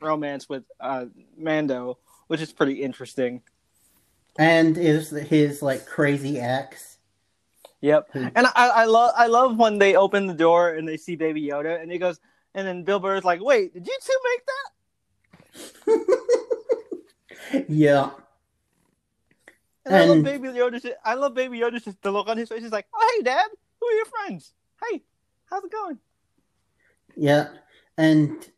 [0.00, 3.42] romance with uh, Mando, which is pretty interesting.
[4.38, 6.98] and is his like crazy ex.
[7.80, 11.14] Yep, and I, I love I love when they open the door and they see
[11.14, 12.18] Baby Yoda, and he goes,
[12.54, 14.42] and then Bill Burr's like, "Wait, did you two make
[15.94, 18.10] that?" yeah,
[19.86, 20.72] And, I love And- Baby Yoda.
[20.82, 21.82] Just, I love Baby Yoda.
[21.82, 22.62] Just the look on his face.
[22.62, 23.46] He's like, "Oh, hey, Dad,
[23.80, 24.52] who are your friends?
[24.90, 25.02] Hey,
[25.46, 25.98] how's it going?"
[27.18, 27.48] Yeah,
[27.96, 28.48] and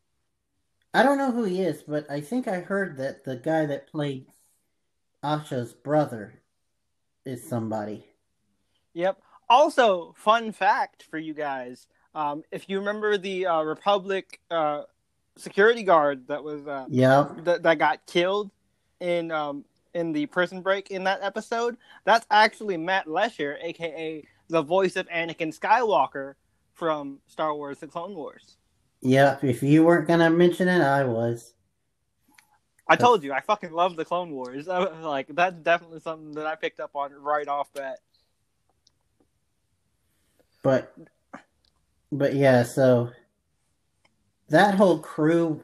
[0.93, 3.91] I don't know who he is, but I think I heard that the guy that
[3.91, 4.27] played
[5.25, 6.43] Asha's brother
[7.25, 8.05] is somebody.
[8.93, 9.19] Yep.
[9.49, 14.83] Also, fun fact for you guys: um, if you remember the uh, Republic uh,
[15.39, 18.51] security guard that was uh, Yeah, that, that got killed
[19.01, 24.63] in um, in the prison break in that episode, that's actually Matt Lanter, aka the
[24.63, 26.35] voice of Anakin Skywalker
[26.81, 28.57] from Star Wars: The Clone Wars.
[29.03, 29.37] yeah.
[29.43, 31.53] If you weren't gonna mention it, I was.
[32.89, 34.67] I told you, I fucking love the Clone Wars.
[35.03, 37.99] Like, that's definitely something that I picked up on right off bat.
[40.63, 40.97] But
[42.11, 43.11] but yeah, so
[44.49, 45.63] that whole crew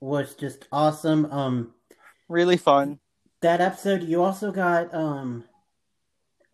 [0.00, 1.26] was just awesome.
[1.32, 1.74] Um,
[2.28, 2.98] really fun.
[3.40, 5.44] That episode, you also got um,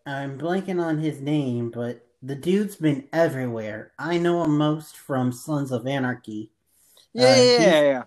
[0.05, 3.91] I'm blanking on his name, but the dude's been everywhere.
[3.99, 6.49] I know him most from Sons of Anarchy.
[7.11, 8.03] Yeah, uh, yeah, yeah, yeah.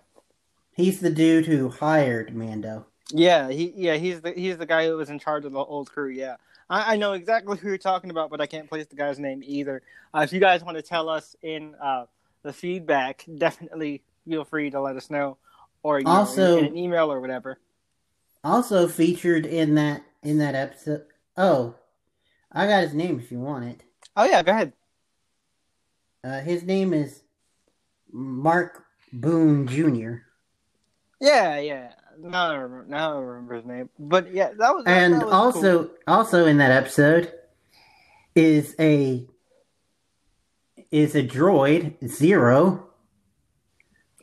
[0.75, 2.87] He's the dude who hired Mando.
[3.11, 5.89] Yeah, he yeah he's the he's the guy who was in charge of the old
[5.91, 6.09] crew.
[6.09, 6.35] Yeah,
[6.69, 9.43] I, I know exactly who you're talking about, but I can't place the guy's name
[9.45, 9.83] either.
[10.13, 12.05] Uh, if you guys want to tell us in uh,
[12.41, 15.37] the feedback, definitely feel free to let us know,
[15.83, 17.59] or also know, in, in an email or whatever.
[18.43, 21.05] Also featured in that in that episode.
[21.37, 21.75] Oh,
[22.51, 23.83] I got his name if you want it.
[24.17, 24.73] Oh yeah, go ahead.
[26.23, 27.21] Uh, his name is
[28.11, 30.23] Mark Boone Jr.
[31.21, 31.91] Yeah, yeah.
[32.19, 33.89] Now I remember, now I remember his name.
[33.99, 34.85] But yeah, that was.
[34.87, 35.95] And that was also, cool.
[36.07, 37.31] also in that episode
[38.33, 39.27] is a
[40.89, 42.87] is a droid Zero,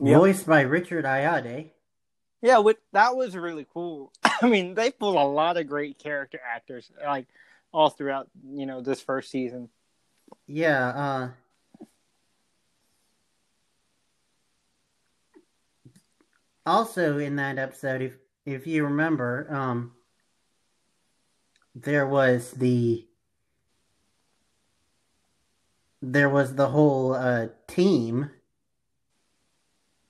[0.01, 0.17] yep.
[0.17, 1.71] voiced by Richard Ayoade.
[2.41, 4.11] Yeah, with, that was really cool.
[4.41, 7.27] I mean, they pulled a lot of great character actors, like
[7.73, 9.69] all throughout, you know, this first season.
[10.47, 11.29] Yeah, uh,
[16.65, 19.93] also in that episode, if if you remember, um,
[21.73, 23.07] there was the
[26.01, 28.29] there was the whole uh, team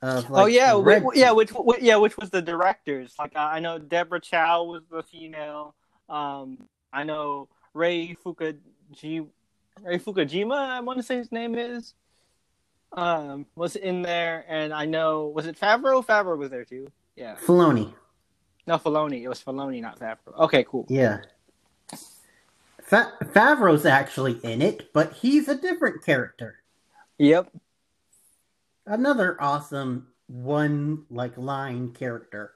[0.02, 0.30] of.
[0.30, 3.16] Like, oh yeah, which, yeah, which, which, yeah, which was the directors.
[3.18, 5.76] Like I know Deborah Chow was the female.
[6.10, 9.28] Um, I know Ray Fukuji,
[9.82, 10.56] Ray Fukujima.
[10.56, 11.94] I want to say his name is
[12.94, 16.06] um, was in there, and I know was it Favreau?
[16.06, 16.88] Favreau was there too.
[17.16, 17.36] Yeah.
[17.36, 17.94] Filoni.
[18.68, 19.22] No, Filoni.
[19.24, 20.38] It was Filoni, not Favreau.
[20.40, 20.86] Okay, cool.
[20.90, 21.20] Yeah.
[22.82, 26.58] Fa- Favreau's actually in it, but he's a different character.
[27.18, 27.52] Yep.
[28.86, 32.52] Another awesome one like line character.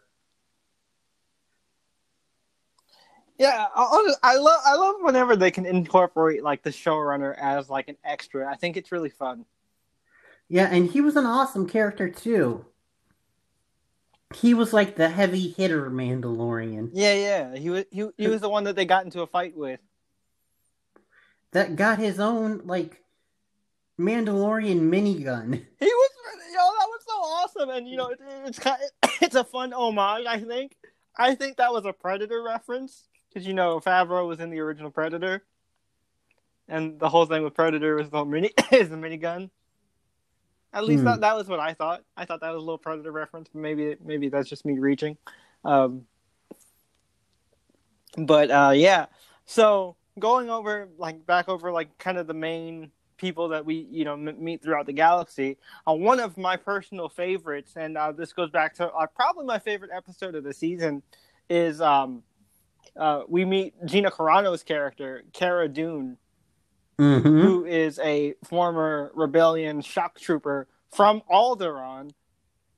[3.39, 7.87] Yeah, I, I love I love whenever they can incorporate like the showrunner as like
[7.87, 8.51] an extra.
[8.51, 9.45] I think it's really fun.
[10.49, 12.65] Yeah, and he was an awesome character too.
[14.35, 16.89] He was like the heavy hitter Mandalorian.
[16.93, 17.55] Yeah, yeah.
[17.55, 19.79] He was he, he was the one that they got into a fight with.
[21.53, 23.01] That got his own like
[23.97, 25.65] Mandalorian minigun.
[25.79, 26.09] He was
[26.51, 29.71] yo, that was so awesome, and you know it, it's kind of, it's a fun
[29.71, 30.25] homage.
[30.27, 30.75] I think
[31.15, 34.91] I think that was a Predator reference because you know Favreau was in the original
[34.91, 35.43] Predator,
[36.67, 39.49] and the whole thing with Predator was the mini is the minigun.
[40.71, 41.05] At least hmm.
[41.05, 42.03] that, that was what I thought.
[42.15, 43.49] I thought that was a little Predator reference.
[43.53, 45.17] Maybe maybe that's just me reaching.
[45.65, 46.05] Um,
[48.17, 49.07] but uh, yeah,
[49.45, 54.05] so going over like back over like kind of the main people that we you
[54.05, 55.57] know m- meet throughout the galaxy.
[55.87, 59.59] Uh, one of my personal favorites, and uh, this goes back to uh, probably my
[59.59, 61.01] favorite episode of the season,
[61.49, 62.23] is um,
[62.95, 66.17] uh, we meet Gina Carano's character, Cara Dune,
[66.97, 67.27] mm-hmm.
[67.27, 72.11] who is a former rebellion shock trooper from Alderaan.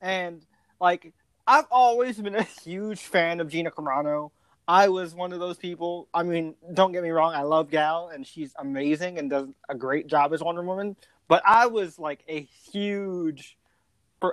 [0.00, 0.44] And
[0.80, 1.12] like
[1.46, 4.30] I've always been a huge fan of Gina Carano.
[4.68, 6.08] I was one of those people.
[6.14, 9.74] I mean, don't get me wrong, I love Gal and she's amazing and does a
[9.74, 10.96] great job as Wonder Woman.
[11.28, 13.56] But I was like a huge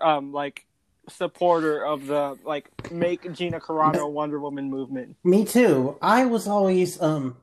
[0.01, 0.67] um like
[1.09, 5.15] supporter of the like make Gina Carano Wonder Woman movement.
[5.23, 5.97] Me too.
[6.01, 7.37] I was always um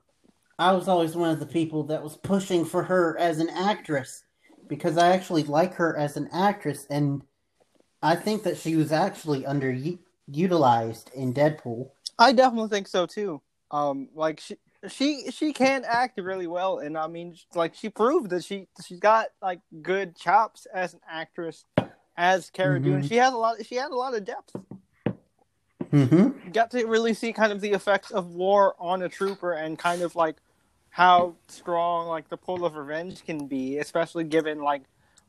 [0.59, 4.25] I was always one of the people that was pushing for her as an actress
[4.69, 7.23] because I actually like her as an actress, and
[8.03, 11.91] I think that she was actually underutilized in Deadpool.
[12.19, 13.43] I definitely think so too.
[13.71, 14.57] Um, like she
[14.89, 19.01] she she can act really well, and I mean, like she proved that she she's
[19.01, 21.65] got like good chops as an actress,
[22.17, 22.85] as Cara mm-hmm.
[22.85, 23.09] Dune.
[23.09, 23.65] She has a lot.
[23.65, 24.55] She had a lot of depth.
[25.93, 26.51] Mm-hmm.
[26.51, 30.03] Got to really see kind of the effects of war on a trooper and kind
[30.03, 30.37] of like
[30.91, 34.83] how strong like the pull of revenge can be, especially given like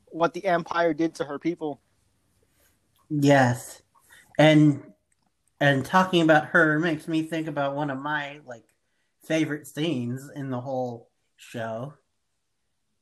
[0.06, 1.80] what the Empire did to her people.
[3.10, 3.82] Yes,
[4.38, 4.82] and
[5.60, 8.64] and talking about her makes me think about one of my like
[9.24, 11.94] favorite scenes in the whole show,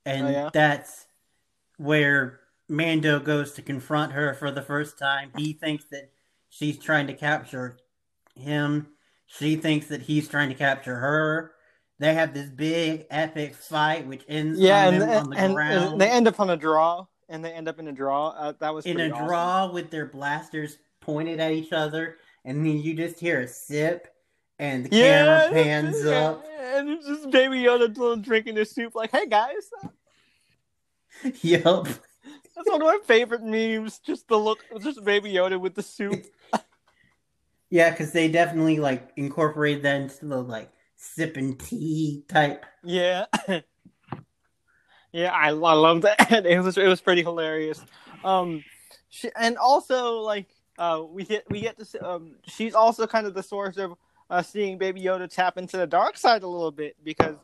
[0.05, 0.51] and oh, yeah?
[0.53, 1.07] that's
[1.79, 5.31] where Mando goes to confront her for the first time.
[5.37, 6.11] He thinks that
[6.48, 7.79] she's trying to capture
[8.35, 8.88] him.
[9.26, 11.52] She thinks that he's trying to capture her
[11.98, 15.92] they have this big epic fight, which ends yeah, and, on the and, ground.
[15.92, 18.29] And they end up on a draw, and they end up in a draw.
[18.29, 19.26] Uh, that was in a awesome.
[19.26, 24.09] draw with their blasters pointed at each other, and then you just hear a sip,
[24.59, 28.70] and the yeah, camera pans yeah, up, and it's just Baby Yoda little drinking his
[28.70, 29.70] soup, like, "Hey guys."
[31.40, 31.87] yep.
[32.57, 33.99] That's one of my favorite memes.
[33.99, 36.25] Just the look, just Baby Yoda with the soup.
[37.69, 42.64] Yeah, because they definitely like incorporated that into the like sipping tea type.
[42.83, 43.27] Yeah.
[45.12, 46.31] yeah, I, I love that.
[46.47, 47.85] It was it was pretty hilarious.
[48.25, 48.64] Um,
[49.09, 50.47] she, and also like
[50.79, 53.95] uh, we get we get to see, um, she's also kind of the source of
[54.31, 57.37] uh, seeing Baby Yoda tap into the dark side a little bit because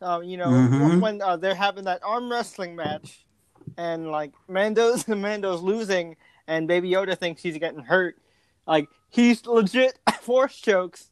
[0.00, 1.00] um, you know Mhm.
[1.00, 3.26] when uh, they're having that arm wrestling match
[3.76, 8.16] and like Mando's Mando's losing and Baby Yoda thinks he's getting hurt,
[8.66, 11.10] like he's legit force chokes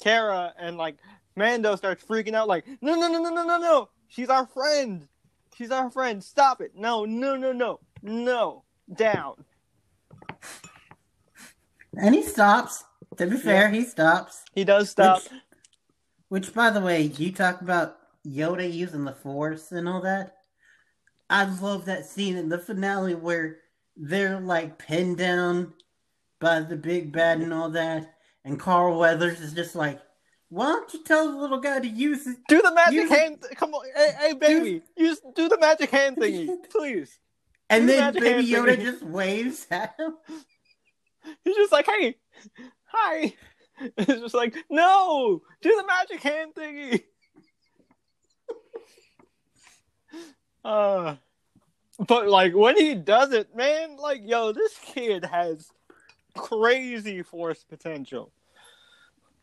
[0.00, 0.96] Cara and like
[1.36, 3.88] Mando starts freaking out like no no no no no no no!
[4.08, 5.08] She's our friend!
[5.56, 6.22] She's our friend!
[6.22, 6.72] Stop it!
[6.76, 7.80] No no no no!
[8.02, 8.64] No!
[8.94, 9.44] Down!
[11.96, 12.84] And he stops.
[13.16, 14.44] To be fair, he stops.
[14.54, 15.22] he does stop.
[15.22, 20.38] Which, which, by the way, you talk about Yoda using the Force and all that.
[21.30, 23.58] I love that scene in the finale where
[23.96, 25.72] they're like pinned down
[26.40, 30.00] by the big bad and all that, and Carl Weathers is just like,
[30.50, 33.10] "Why don't you tell the little guy to use it?" do the magic it.
[33.10, 37.18] hand come on hey, hey baby use do the magic hand thingy please
[37.70, 38.82] And Do then magic Baby Yoda thingy.
[38.82, 40.14] just waves at him.
[41.44, 42.16] he's just like hey
[42.84, 43.32] hi
[43.96, 47.02] it's just like no do the magic hand thingy
[50.64, 51.16] uh
[52.08, 55.70] but like when he does it man like yo this kid has
[56.36, 58.32] crazy force potential.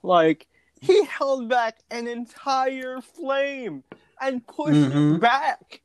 [0.03, 0.47] Like
[0.81, 3.83] he held back an entire flame
[4.19, 5.15] and pushed Mhm.
[5.15, 5.81] it back.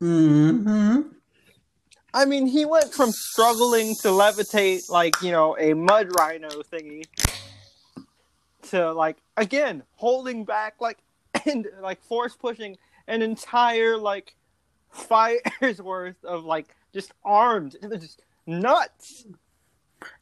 [0.00, 1.02] Hmm
[2.14, 7.06] I mean, he went from struggling to levitate like, you know, a mud rhino thingy
[8.70, 10.98] to like again holding back like
[11.46, 14.34] and like force pushing an entire like
[14.90, 19.26] fire's worth of like just armed and they're just nuts.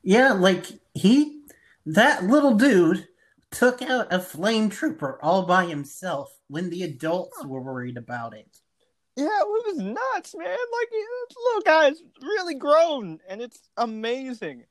[0.02, 1.42] Yeah, like he,
[1.84, 3.08] that little dude
[3.50, 8.60] took out a flame trooper all by himself when the adults were worried about it.
[9.16, 10.48] Yeah, it was nuts, man.
[10.48, 14.64] Like this little guy's really grown and it's amazing.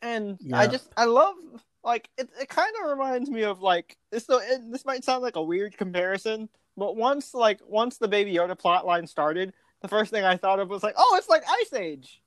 [0.00, 1.34] And I just I love
[1.82, 5.36] like it it kind of reminds me of like this so this might sound like
[5.36, 10.24] a weird comparison, but once like once the Baby Yoda plotline started, the first thing
[10.24, 12.22] I thought of was like, "Oh, it's like Ice Age."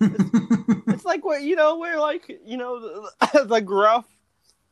[0.88, 4.06] It's like where you know where like you know the, the gruff,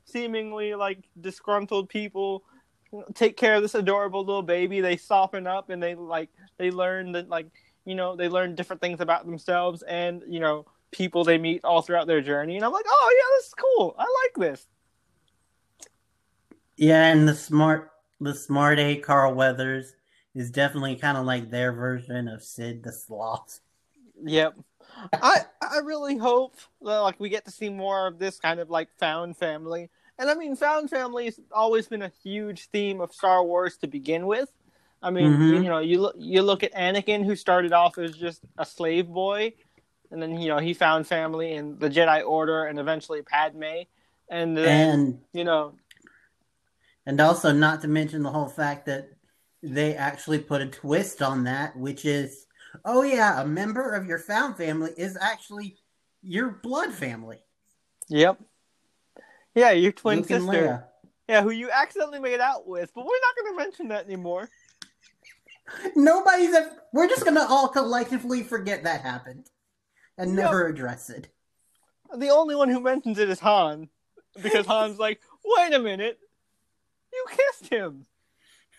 [0.07, 2.43] seemingly like disgruntled people
[3.15, 4.81] take care of this adorable little baby.
[4.81, 7.47] They soften up and they like they learn that like
[7.85, 11.83] you know they learn different things about themselves and you know people they meet all
[11.83, 12.57] throughout their journey.
[12.57, 13.95] And I'm like, oh yeah, this is cool.
[13.99, 14.67] I like this.
[16.77, 19.95] Yeah, and the smart, the smart A Carl Weathers
[20.35, 23.61] is definitely kind of like their version of Sid the Sloth.
[24.25, 24.55] Yep.
[25.21, 28.71] I I really hope that like we get to see more of this kind of
[28.71, 29.91] like found family.
[30.19, 33.89] And I mean found family has always been a huge theme of Star Wars to
[33.89, 34.51] begin with.
[35.03, 35.63] I mean, Mhm.
[35.63, 39.09] you know, you look you look at Anakin who started off as just a slave
[39.09, 39.55] boy
[40.11, 43.83] and then you know, he found family in the Jedi Order and eventually Padme
[44.29, 45.75] and then And you know,
[47.07, 49.09] and also not to mention the whole fact that
[49.63, 52.47] they actually put a twist on that, which is,
[52.85, 55.79] oh yeah, a member of your found family is actually
[56.23, 57.39] your blood family.
[58.09, 58.39] yep.
[59.55, 60.85] Yeah, your twin Luke sister.
[61.29, 64.49] Yeah, who you accidentally made out with, but we're not going to mention that anymore.
[65.97, 66.55] Nobody's.
[66.55, 69.49] ever, we're just gonna all collectively forget that happened
[70.19, 70.37] and Yep.
[70.39, 71.29] never address it.
[72.17, 73.89] The only one who mentions it is Han,
[74.41, 76.19] because Han's like, "Wait a minute,
[77.17, 78.07] you kissed him."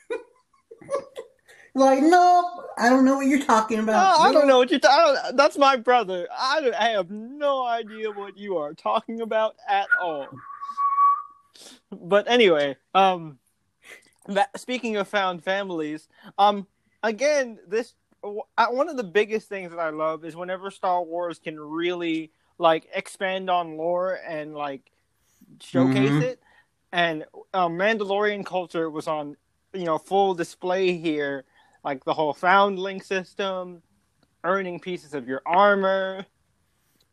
[1.76, 4.20] Like, no, I don't know what you're talking No, about.
[4.20, 5.38] I don't know what you're talking.
[5.38, 6.28] That's my brother.
[6.36, 10.28] I, don't, I have no idea what you are talking about at all.
[11.92, 13.38] But anyway, um,
[14.28, 16.08] that, speaking of found families,
[16.40, 16.66] um,
[17.04, 21.60] again, this one of the biggest things that I love is whenever Star Wars can
[21.60, 24.92] really like expand on lore and like
[25.62, 26.22] showcase Mhm.
[26.24, 26.40] it.
[26.92, 29.36] And um, Mandalorian culture was on,
[29.74, 31.44] you know, full display here.
[31.84, 33.82] Like the whole foundling system,
[34.44, 36.26] earning pieces of your armor,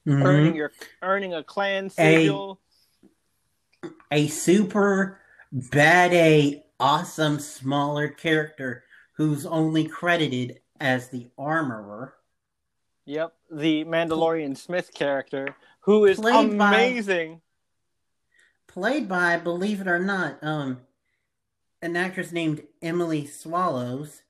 [0.07, 0.22] Mhm.
[0.25, 0.72] earning your
[1.03, 2.61] earning a clan sigil.
[4.11, 5.20] a super
[5.53, 8.85] bad A awesome smaller character
[9.16, 12.14] who's only credited as the armorer.
[13.07, 17.41] Yep, the Mandalorian Smith character, who is Played by- amazing.
[18.75, 20.81] Played by, believe it or not, um,
[21.81, 24.22] an actress named Emily Swallows,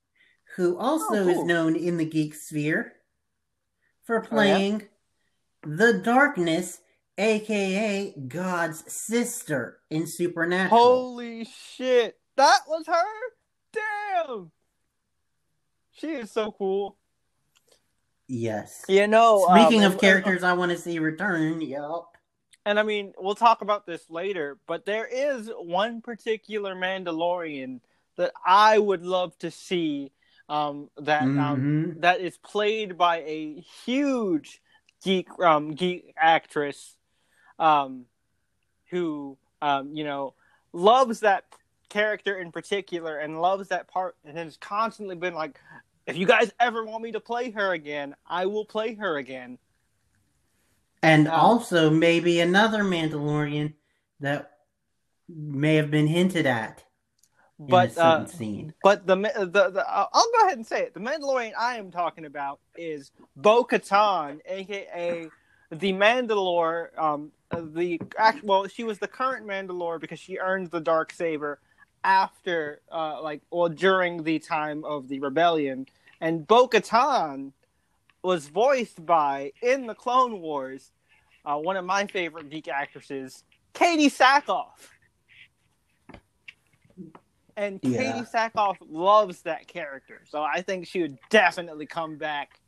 [0.57, 2.93] who also Oh, is known in the geek sphere
[4.03, 4.29] for Oh, yeah?
[4.29, 4.89] playing
[5.63, 6.83] the Darkness,
[7.17, 10.79] aka God's sister in Supernatural.
[10.79, 12.19] Holy shit.
[12.37, 13.03] That was her?
[13.73, 14.53] Damn.
[15.93, 16.99] She is so cool.
[18.29, 18.85] yes.
[18.91, 22.14] You know, Speaking um, of characters I want to see return, yup.
[22.65, 27.81] And I mean, we'll talk about this later, but there is one particular Mandalorian
[28.17, 30.13] that I would love to see
[30.49, 32.01] um, that um, Mhm.
[32.01, 34.63] that is played by a huge
[35.03, 36.97] geek um, geek actress
[37.59, 38.07] um,
[38.91, 40.35] who um, you know
[40.73, 41.45] loves that
[41.89, 45.61] character in particular and loves that part and has constantly been like
[46.07, 49.59] if you guys ever want me to play her again i will play her again
[51.05, 53.75] And Um, also maybe another Mandalorian
[54.21, 54.51] that
[55.29, 56.85] may have been hinted at
[57.59, 58.75] but uh, scene.
[58.83, 60.95] but the, the the I'll go ahead and say it.
[60.95, 65.29] The Mandalorian I am talking about is Bo Katan, aka
[65.71, 66.99] the Mandalore.
[66.99, 71.61] Um, the act well, she was the current Mandalore because she earned the dark saber
[72.03, 75.87] after, uh, like, well, during the time of the rebellion,
[76.21, 77.53] and Bo Katan
[78.25, 80.91] was voiced by in the Clone Wars,
[81.45, 83.45] uh, one of my favorite geek actresses,
[83.75, 84.89] Katee Sackhoff.
[87.57, 88.23] And Yeah.
[88.23, 92.61] Katee Sackhoff loves that character, so I think she would definitely come back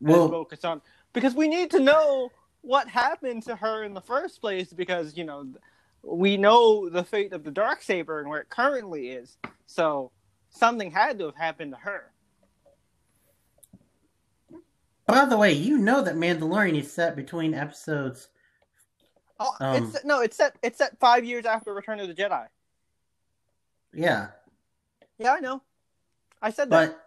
[0.00, 2.30] Well, Bo-Katan because we need to know
[2.62, 5.46] what happened to her in the first place because you know
[6.02, 10.10] we know the fate of the dark saber and where it currently is, so
[10.50, 12.13] something had to have happened to her.
[15.06, 18.28] By the way, you know that Mandalorian is set between episodes.
[19.40, 22.46] Oh, Um, it's no, it's set it's set five years after Return of the Jedi.
[23.92, 24.28] Yeah,
[25.18, 25.62] Yeah, I know.
[26.42, 26.90] I said that.
[26.90, 27.00] but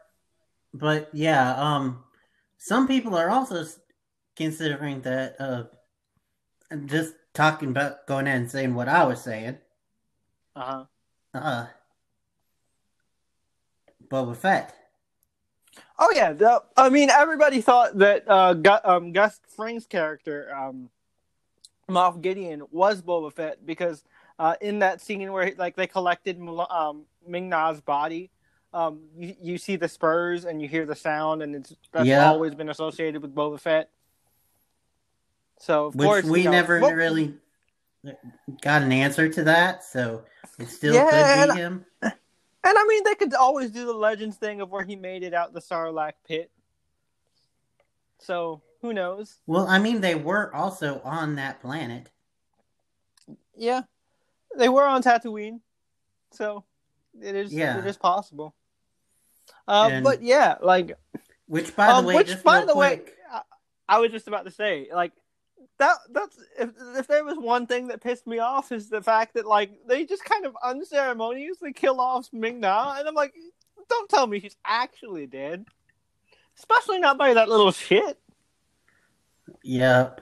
[0.73, 2.03] but yeah, um,
[2.57, 3.65] some people are also
[4.35, 5.35] considering that.
[5.39, 5.63] Uh,
[6.85, 9.57] just talking about going in and saying what I was saying.
[10.55, 10.85] Uh huh.
[11.33, 11.65] Uh, huh.
[14.09, 14.75] Boba Fett.
[15.99, 20.89] Oh yeah, the, I mean everybody thought that uh, Gu- um, Gus Fring's character, um,
[21.89, 24.03] Moff Gideon, was Boba Fett because
[24.37, 26.39] uh, in that scene where like they collected
[26.69, 28.29] um, Ming Na's body,
[28.73, 32.29] um, you, you see the spurs and you hear the sound, and it's that's Yeah.
[32.29, 33.89] always been associated with Boba Fett.
[35.59, 37.33] So of Which course we you know, never well, really
[38.61, 40.23] got an answer to that, so
[40.59, 41.85] it still Yeah, could be him.
[42.75, 45.53] I mean, they could always do the Legends thing of where he made it out
[45.53, 46.51] the Sarlacc pit.
[48.19, 49.41] So who knows?
[49.45, 52.09] Well, I mean, they were also on that planet.
[53.55, 53.83] Yeah,
[54.57, 55.61] they were on Tatooine,
[56.31, 56.63] so
[57.21, 57.77] it is Yeah.
[57.77, 58.55] it is possible.
[59.67, 60.97] Uh, And- but yeah, like
[61.47, 63.01] Which, by um, the way, which by the way,
[63.31, 63.41] I,
[63.87, 65.13] I was just about to say like
[65.79, 65.97] that.
[66.11, 69.45] That's if if there was one thing that pissed me off is the fact that
[69.45, 73.33] like they just kind of unceremoniously kill off Ming Na, and I'm like,
[73.89, 75.65] don't tell me she's actually dead,
[76.57, 78.19] especially not by that little shit.
[79.63, 80.21] Yep.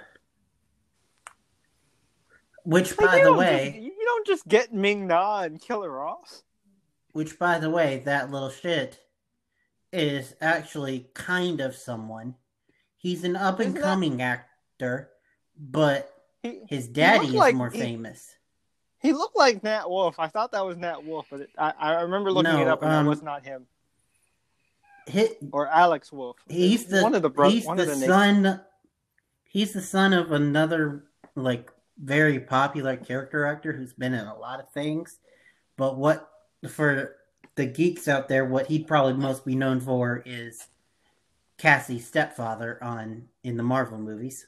[2.63, 5.99] Which, Like, by the way, just, you don't just get Ming Na and kill her
[5.99, 6.41] off.
[7.11, 8.99] which, by the way, that little shit
[9.93, 12.35] is actually kind of someone.
[12.97, 15.11] He's an up and coming actor,
[15.59, 16.11] but
[16.43, 18.35] He his daddy is like- more he- famous.
[18.99, 20.19] he looked like Nat Wolff.
[20.19, 22.81] I thought that was Nat Wolff, but it, I I remember looking No, it up
[22.81, 23.67] and um, that was not him
[25.07, 26.37] He, or Alex Wolff.
[26.49, 28.61] he's the one of the bro- he's the, the son.
[29.43, 34.59] He's the son of another like very popular character actor who's been in a lot
[34.59, 35.19] of things.
[35.77, 36.29] But what
[36.67, 37.15] for
[37.55, 40.67] the geeks out there, what he'd probably most be known for is
[41.57, 44.45] Cassie's stepfather on in the Marvel movies.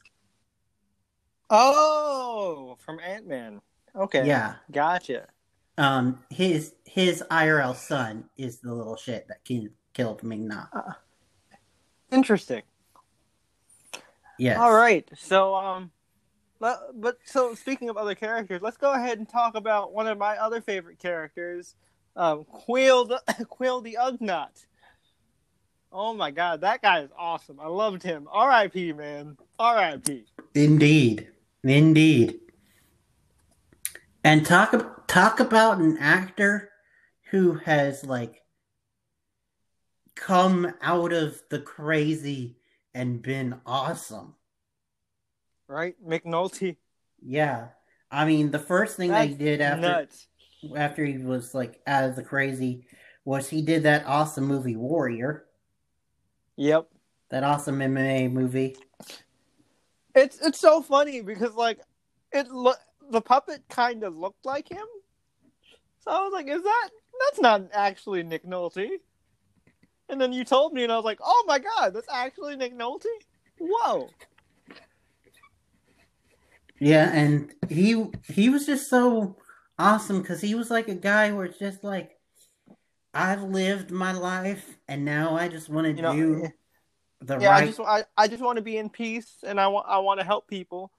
[1.50, 3.60] Oh, from Ant Man.
[3.96, 4.56] Okay, Yeah.
[4.70, 5.26] gotcha.
[5.76, 10.66] Um, his his IRL son is the little shit that ki- killed Ming Na.
[12.10, 12.62] Interesting.
[14.38, 14.58] Yes.
[14.58, 15.90] All right, so um,
[16.60, 20.16] le- but so speaking of other characters, let's go ahead and talk about one of
[20.18, 21.74] my other favorite characters,
[22.16, 24.64] um, Kuiil the Kuiil the Ugnaught.
[25.92, 27.58] Oh my god, that guy is awesome.
[27.60, 28.28] I loved him.
[28.30, 28.92] R.I.P.
[28.92, 29.36] Man.
[29.58, 30.24] R.I.P.
[30.54, 31.28] Indeed,
[31.70, 32.40] indeed.
[34.24, 36.70] And talk talk about an actor
[37.30, 38.42] who has like
[40.14, 42.56] come out of the crazy
[42.94, 44.34] and been awesome.
[45.68, 46.76] Right, Nick Nolte.
[47.20, 47.68] Yeah,
[48.10, 50.26] I mean the first thing they That's did after Nuts.
[50.76, 52.86] after he was like out of the crazy
[53.24, 55.44] was he did that awesome movie Warrior.
[56.56, 56.88] Yep.
[57.30, 58.76] That awesome MMA movie.
[60.18, 61.80] It's it's so funny because like
[62.32, 62.78] it look
[63.10, 64.86] the puppet kind of looked like him.
[66.00, 66.88] So I was like, is that
[67.20, 68.88] that's not actually Nick Nolte?
[70.08, 72.76] And then you told me, and I was like, oh my god, that's actually Nick
[72.76, 73.06] Nolte.
[73.58, 74.08] Whoa.
[76.80, 79.36] Yeah, and he he was just so
[79.78, 82.16] awesome because he was like a guy where it's just like
[83.12, 86.48] I've lived my life and now I just want to You know, do
[87.20, 89.68] the yeah, right I just I, I just want to be in peace, and I
[89.68, 90.92] want I want to help people.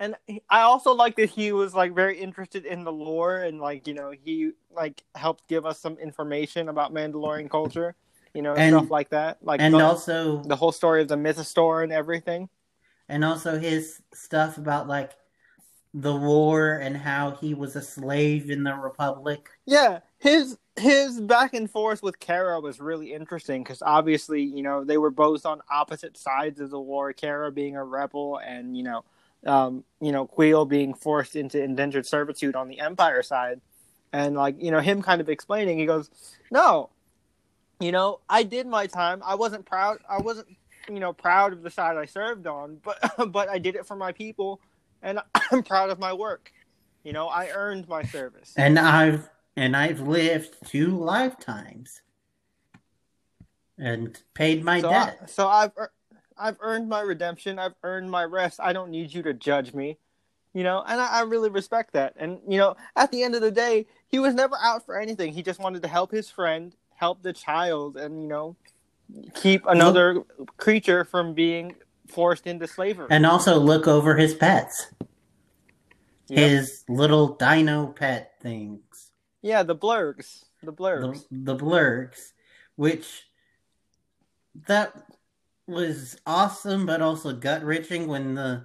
[0.00, 0.16] And
[0.50, 3.94] I also like that he was like very interested in the lore, and like you
[3.94, 7.94] know he like helped give us some information about Mandalorian culture,
[8.34, 11.16] you know And- stuff like that, like and the, also the whole story of the
[11.16, 12.48] mythosaur and everything.
[13.08, 15.12] and also his stuff about like
[15.94, 19.50] the war and how he was a slave in the republic.
[19.66, 24.84] Yeah, his his back and forth with Cara was really interesting because obviously, you know,
[24.84, 27.12] they were both on opposite sides of the war.
[27.12, 29.04] Cara being a rebel, and you know,
[29.46, 33.60] um, you know, Kuiil being forced into indentured servitude on the Empire side,
[34.12, 36.10] and like you know, him kind of explaining, he goes,
[36.50, 36.88] "No,
[37.82, 39.22] you know, I did my time.
[39.24, 39.98] I wasn't proud.
[40.08, 40.48] I wasn't,
[40.88, 42.98] you know, proud of the side I served on, but
[43.32, 44.60] but I did it for my people,
[45.02, 45.20] and
[45.52, 46.52] I'm proud of my work.
[47.04, 52.02] You know, I earned my service." And I've and I've lived two lifetimes
[53.78, 55.18] and paid my so debt.
[55.22, 55.72] I, so I've
[56.38, 57.58] I've earned my redemption.
[57.58, 58.60] I've earned my rest.
[58.62, 59.98] I don't need you to judge me,
[60.54, 60.82] you know.
[60.86, 62.14] And I, I really respect that.
[62.16, 65.32] And you know, at the end of the day, he was never out for anything.
[65.32, 68.56] He just wanted to help his friend, help the child, and you know,
[69.34, 70.22] keep another
[70.56, 71.74] creature from being
[72.12, 73.06] forced into slavery.
[73.10, 74.92] and also look over his pets.
[76.28, 76.38] Yep.
[76.38, 79.10] His little dino pet things.
[79.42, 81.24] yeah, the blurrgs, the the, blurrgs.
[81.30, 82.32] the blurrgs,
[82.76, 83.24] which
[84.66, 84.94] that
[85.66, 88.64] was awesome, but also gut wrenching when the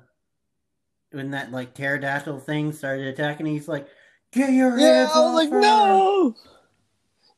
[1.12, 3.46] when that like pterodactyl thing started attacking.
[3.48, 3.88] He's like,
[4.32, 6.36] "Get your Yeah, hands I was off like, her." no.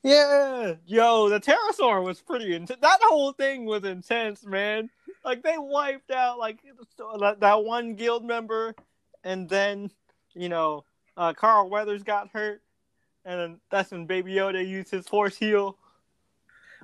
[0.01, 2.79] Yeah, yo, the pterosaur was pretty intense.
[2.81, 4.89] That whole thing was intense, man.
[5.23, 6.59] Like they wiped out like
[7.39, 8.73] that, one guild member,
[9.23, 9.91] and then
[10.33, 10.85] you know
[11.17, 12.61] uh, Carl Weathers got hurt,
[13.25, 15.77] and then that's when Baby Yoda used his force heal.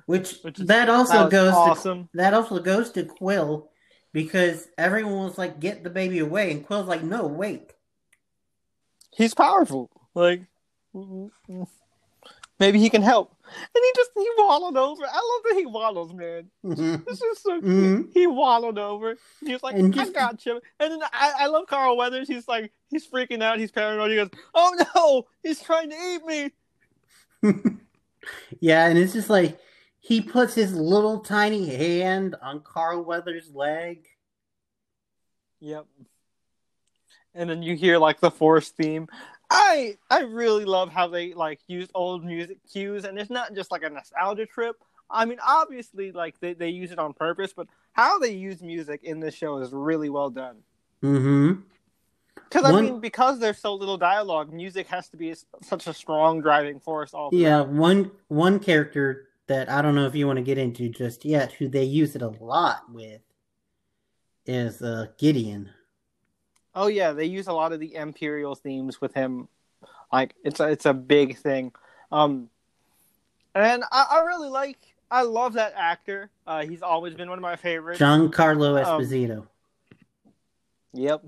[0.06, 2.08] Which, Which is- that also That goes to awesome.
[2.14, 3.68] that also goes to Kuiil
[4.12, 7.72] because everyone was like, "Get the baby away," and Kuiil's like, "No, wait."
[9.12, 9.90] He's powerful.
[10.14, 10.42] Like
[12.60, 13.35] maybe he can help.
[13.46, 15.04] And he just he wallowed over.
[15.04, 16.50] I love that he wallows, man.
[16.64, 17.64] This is so cute.
[17.64, 18.12] Mhm.
[18.12, 19.16] He wallowed over.
[19.44, 20.60] He's like, And I just- got you.
[20.80, 22.28] And then I, I love Carl Weathers.
[22.28, 23.58] He's like, he's freaking out.
[23.58, 24.10] He's paranoid.
[24.10, 26.52] He goes, Oh no, he's trying to eat me.
[28.60, 29.58] yeah, and it's just like
[30.00, 34.06] he puts his little tiny hand on Carl Weathers' leg.
[35.60, 35.86] Yep.
[37.34, 39.08] And then you hear like the forest theme.
[39.50, 43.70] I I really love how they like use old music cues, and it's not just
[43.70, 44.76] like a nostalgia trip.
[45.08, 49.04] I mean, obviously, like they, they use it on purpose, but how they use music
[49.04, 50.56] in this show is really well done.
[51.02, 51.60] Mm-hmm.
[52.34, 55.94] Because I One- mean, because there's so little dialogue, music has to be such a
[55.94, 57.14] strong driving force.
[57.14, 60.88] All Yeah, one one character that I don't know if you want to get into
[60.88, 63.20] just yet, who they use it a lot with,
[64.44, 65.70] is uh, Gideon.
[66.76, 69.48] Oh yeah, they use a lot of the Imperial themes with him.
[70.12, 71.72] Like it's a, it's a big thing.
[72.12, 72.50] Um,
[73.54, 74.78] and I, I really like.
[75.10, 76.30] I love that actor.
[76.46, 78.00] Uh, he's always been one of my favorites.
[78.00, 79.46] Giancarlo Um, Esposito.
[80.92, 81.24] Yep.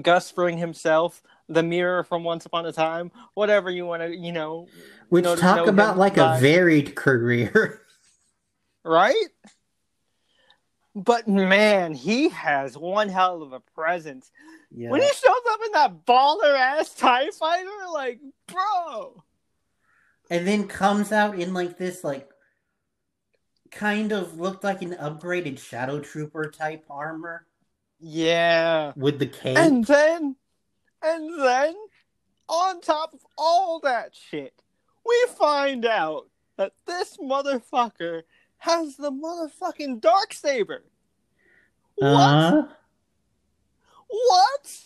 [0.00, 4.32] Gus Fring himself, the mirror from Once Upon a Time, whatever you want to, you
[4.32, 4.66] know,
[5.10, 7.82] Which know- talk know about like by- a varied career.
[8.84, 9.28] right?
[10.94, 14.30] But man, he has one hell of a presence.
[14.70, 14.90] yeah.
[14.90, 19.22] When he shows up in that baller ass TIE fighter, like, bro.
[20.30, 22.28] and then comes out in like this like
[23.70, 27.46] kind of looked like an upgraded shadow trooper type armor
[27.98, 28.92] Yeah.
[28.96, 29.56] with the cape.
[29.56, 30.36] And then,
[31.02, 31.74] and then,
[32.48, 34.52] on top of all that shit,
[35.06, 36.28] we find out
[36.58, 38.22] that this motherfucker
[38.62, 40.84] has the motherfucking dark saber.
[41.96, 42.08] What?
[42.20, 42.62] uh,
[44.08, 44.80] What?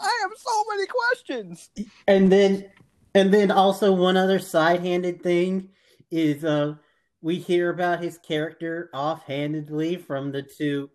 [0.00, 1.68] I have so many questions.
[2.08, 2.70] and then
[3.14, 5.68] and then also one other side-handed thing
[6.10, 6.74] is uh
[7.20, 10.88] we hear about his character offhandedly from the two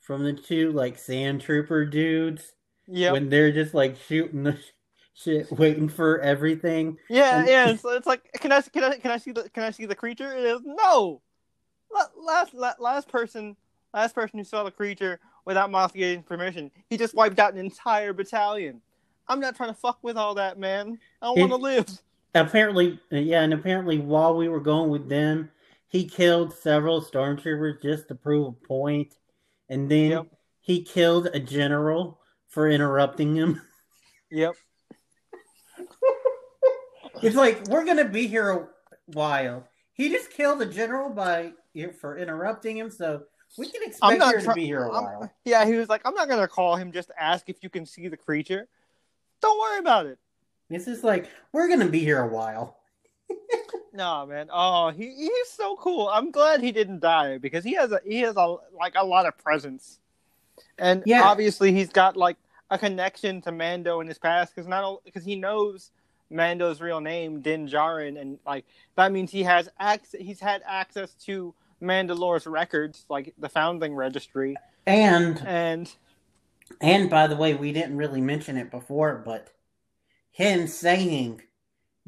[0.00, 2.52] from the two like sand trooper dudes
[2.86, 3.12] Yep.
[3.12, 4.58] when they're just like shooting the
[5.18, 6.98] shit, waiting for everything.
[7.08, 7.68] Yeah, And- yeah.
[7.70, 9.94] It's, it's like, can I, can I, can I see the, can I see the
[9.94, 10.32] creature?
[10.36, 11.20] It is no.
[11.92, 13.56] La- Last, last person,
[13.94, 17.58] last person who saw the creature without Moff Gideon's permission, he just wiped out an
[17.58, 18.80] entire battalion.
[19.28, 20.98] I'm not trying to fuck with all that, man.
[21.20, 21.86] I don't want to live.
[22.34, 25.50] Apparently, yeah, and apparently, while we were going with them,
[25.88, 29.14] he killed several stormtroopers just to prove a point,
[29.70, 30.26] and then Yep.
[30.60, 33.60] he killed a general for interrupting him.
[34.30, 34.54] Yep.
[37.22, 38.68] It's like we're gonna be here a
[39.06, 39.66] while.
[39.92, 41.52] He just killed a general by
[42.00, 43.22] for interrupting him, so
[43.56, 45.32] we can I'm expect not here try- to be here a I'm- while.
[45.44, 47.86] yeah, he was like, I'm not gonna call him just to ask if you can
[47.86, 48.68] see the creature.
[49.40, 50.18] Don't worry about it.
[50.70, 52.76] It's just like we're gonna be here a while.
[53.90, 54.48] No, man.
[54.52, 56.08] Oh, he he's so cool.
[56.08, 59.26] I'm glad he didn't die because he has a he has a like a lot
[59.26, 59.98] of presence,
[60.78, 61.22] and Yeah.
[61.24, 62.36] obviously he's got like
[62.70, 65.90] a connection to Mando in his past because not because he knows
[66.30, 68.64] Mando's real name, Din Djarin, and like
[68.96, 70.20] that means he has access.
[70.20, 74.56] He's had access to Mandalore's records, like the founding registry,
[74.86, 75.92] And and
[76.80, 79.50] and by the way, we didn't really mention it before, but
[80.30, 81.42] him saying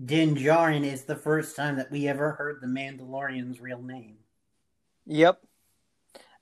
[0.02, 4.18] Din Djarin is the first time that we ever heard the Mandalorian's real name.
[5.06, 5.40] Yep.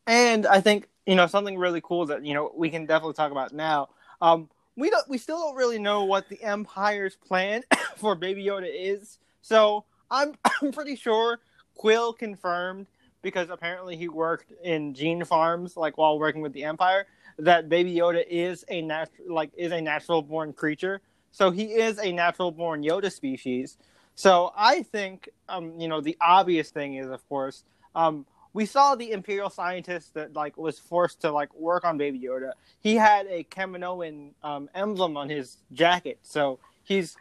[0.07, 3.33] And I think you know something really cool that you know we can definitely talk
[3.33, 3.89] about now.
[4.21, 4.49] Um,
[4.79, 7.65] we don't, we still don't really know what the Empire's plan
[7.97, 9.19] for Baby Yoda is.
[9.43, 11.41] So I'm I'm pretty sure
[11.79, 12.87] Kuiil confirmed
[13.21, 17.07] because apparently he worked in gene farms like while working with the Empire
[17.39, 21.01] that Baby Yoda is a nat- like is a natural born creature.
[21.33, 23.77] So he is a natural born Yoda species.
[24.15, 27.65] So I think um you know the obvious thing is of course
[27.97, 32.21] um we saw the imperial scientist that like was forced to like work on baby
[32.21, 32.53] yoda.
[32.81, 37.17] He had a kaminoan um, emblem on his jacket so he's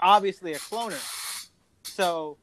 [0.00, 0.98] obviously a cloner.
[1.82, 2.38] So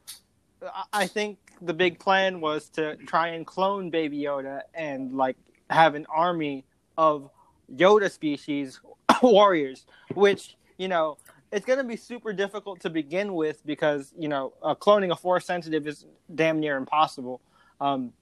[0.92, 5.36] I- think the big plan was to try and clone baby yoda and like
[5.70, 6.64] have an army
[6.96, 7.30] of
[7.74, 8.80] yoda species
[9.22, 11.16] warriors which you know
[11.52, 15.16] it's going to be super difficult to begin with because you know uh, cloning a
[15.16, 17.40] force sensitive is damn near impossible.
[17.80, 18.12] Um,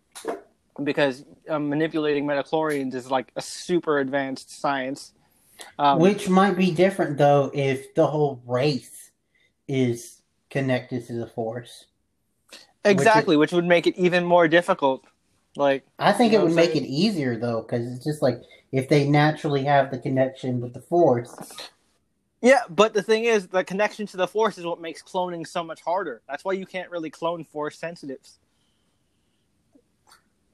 [0.83, 5.13] because um, manipulating midi-chlorians is like a super advanced science.
[5.79, 9.11] Um, Which might be different though if the whole race
[9.69, 11.87] is connected to the Force.
[12.85, 15.05] exactly, which, would make it even more difficult.
[15.57, 16.85] Like, I think it would make saying?
[16.85, 18.43] it easier though, because it's just like
[18.73, 21.35] if they naturally have the connection with the Force.
[22.43, 25.65] yeah, but the thing is, the connection to the force is what makes cloning so
[25.65, 26.21] much harder.
[26.29, 28.39] That's why you can't really clone force sensitives.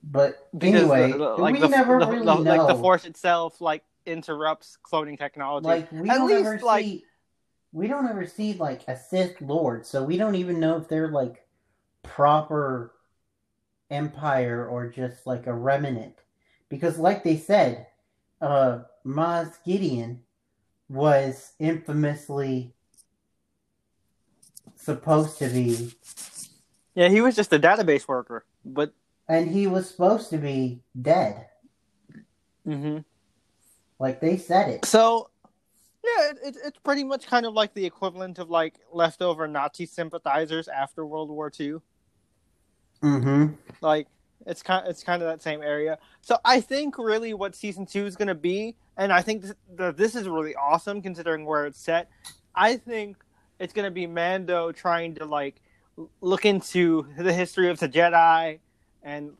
[0.02, 2.34] But Because anyway, the, like we the, never the- really know.
[2.40, 5.66] like the force itself like interrupts cloning technology.
[5.66, 7.04] Like we At don't least, ever like- see,
[7.72, 11.08] we don't ever see like a Sith Lord, so we don't even know if they're
[11.08, 11.46] like
[12.02, 12.92] proper
[13.90, 16.16] Empire or just like a remnant.
[16.68, 17.86] Because, like they said,
[18.40, 20.22] uh, Maz Gideon
[20.88, 22.74] was infamously
[24.76, 25.92] supposed to be,
[26.94, 28.92] yeah, he was just a database worker, but
[29.28, 31.46] and he was supposed to be dead.
[32.64, 32.98] hmm
[33.98, 34.84] Like they said it.
[34.84, 35.30] So,
[36.04, 39.86] yeah, it, it, it's pretty much kind of like the equivalent of like leftover Nazi
[39.86, 41.76] sympathizers after World War II.
[43.02, 43.54] Mm-hmm.
[43.80, 44.08] Like
[44.46, 45.98] it's kind it's kind of that same area.
[46.20, 49.54] So I think really what season two is going to be, and I think this,
[49.74, 52.10] the, this is really awesome considering where it's set.
[52.54, 53.16] I think
[53.58, 55.60] it's going to be Mando trying to like
[56.20, 58.58] look into the history of the Jedi,
[59.02, 59.32] and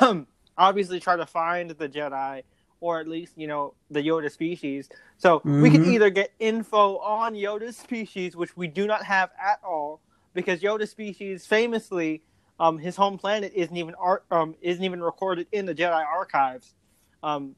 [0.58, 2.42] obviously try to find the Jedi,
[2.80, 4.88] or at least you know the Yoda species.
[5.18, 5.92] So we can Mhm.
[5.94, 10.00] either get info on Yoda's species, which we do not have at all,
[10.34, 12.22] because Yoda species famously
[12.60, 16.74] um, his home planet isn't even ar- um, isn't even recorded in the Jedi archives.
[17.22, 17.56] Um,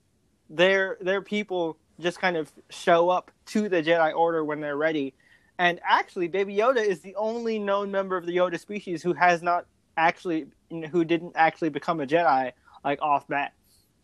[0.49, 5.13] their their people just kind of show up to the Jedi Order when they're ready,
[5.59, 9.43] and actually, Baby Yoda is the only known member of the Yoda species who has
[9.43, 9.67] not
[9.99, 12.53] actually who didn't actually become a Jedi
[12.85, 13.53] like off bat.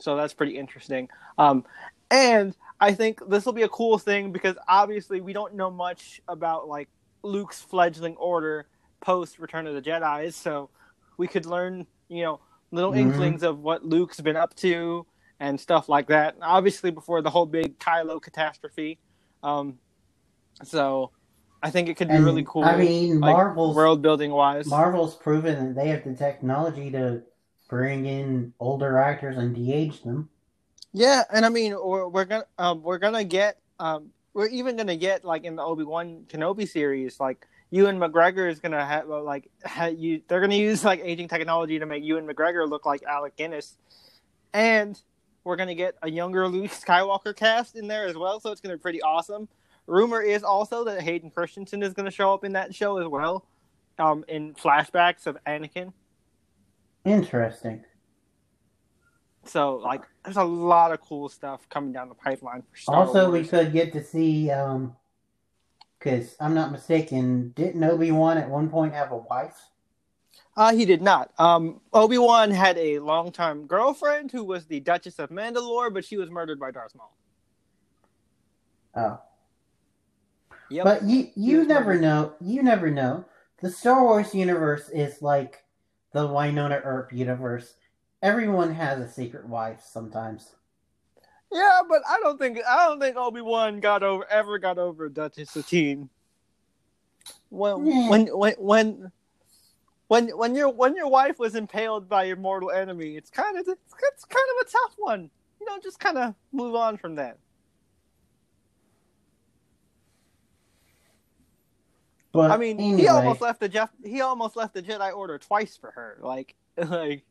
[0.01, 1.09] So that's pretty interesting.
[1.39, 1.65] Um,
[2.11, 6.21] and I think this will be a cool thing because obviously we don't know much
[6.29, 6.89] about like
[7.23, 8.67] Luke's fledgling order
[9.01, 10.71] post Return of the Jedi, so
[11.17, 12.41] we could learn, you know,
[12.71, 12.99] little Mhm.
[12.99, 15.07] inklings of what Luke's been up to
[15.39, 16.37] and stuff like that.
[16.41, 18.99] Obviously, before the whole big Kylo catastrophe.
[19.43, 19.79] Um,
[20.65, 21.13] so
[21.63, 22.65] I think it could be And really cool.
[22.65, 24.67] I mean, like, Marvel's world building wise.
[24.67, 27.23] Marvel's proven that they have the technology to
[27.69, 30.29] bring in older actors and de-age them.
[30.93, 34.97] Yeah, and I mean we're, we're gonna um, we're gonna get um, we're even gonna
[34.97, 39.51] get like in the Obi Wan Kenobi series, like Ewan McGregor is gonna have like
[39.65, 40.21] ha, you.
[40.29, 43.79] They're gonna use like aging technology to make Ewan McGregor look like Alec Guinness,
[44.53, 45.01] and
[45.45, 48.39] we're gonna get a younger Luke Skywalker cast in there as well.
[48.41, 49.49] So it's gonna be pretty awesome.
[49.87, 53.47] Rumor is also that Hayden Christensen is gonna show up in that show as well,
[53.99, 55.93] um, in flashbacks of Anakin.
[57.05, 57.85] Interesting.
[59.45, 62.63] So like, there's a lot of cool stuff coming down the pipeline.
[62.71, 64.97] For Star Also, we could get to see, um,
[65.99, 69.57] because I'm not mistaken, didn't Obi Wan at one point have a wife?
[70.57, 71.33] Uh, he did not.
[71.39, 76.17] Um, Obi Wan had a longtime girlfriend who was the Duchess of Mandalore, but she
[76.17, 77.17] was murdered by Darth Maul.
[78.95, 79.21] Oh,
[80.73, 80.85] Yep.
[80.85, 82.03] but you you never murdered.
[82.03, 82.33] know.
[82.41, 83.25] You never know.
[83.61, 85.63] The Star Wars universe is like
[86.13, 87.75] the Wynonna Earp universe.
[88.23, 90.55] Everyone has a secret wife sometimes.
[91.53, 95.09] yeah, but I don't think I don't think Obi Wan got over ever got over
[95.09, 96.09] Duchess Satine.
[97.51, 98.09] When Yeah.
[98.11, 99.13] when when when
[100.09, 103.67] when when your when your wife was impaled by your mortal enemy, it's kind of
[103.69, 105.31] it's, it's kind of a tough one.
[105.61, 107.39] You know, just kind of move on from that.
[112.33, 113.91] But I mean, anyway, he almost left the Jeff.
[114.05, 116.19] He almost left the Jedi Order twice for her.
[116.21, 117.25] Like, like,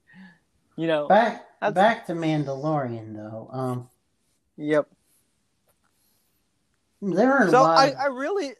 [0.75, 1.07] you know.
[1.07, 3.49] back That's- back to Mandalorian though.
[3.51, 3.89] Um,
[4.57, 4.87] Yep.
[7.01, 7.77] there are a So lot.
[7.79, 8.53] I, of- I really,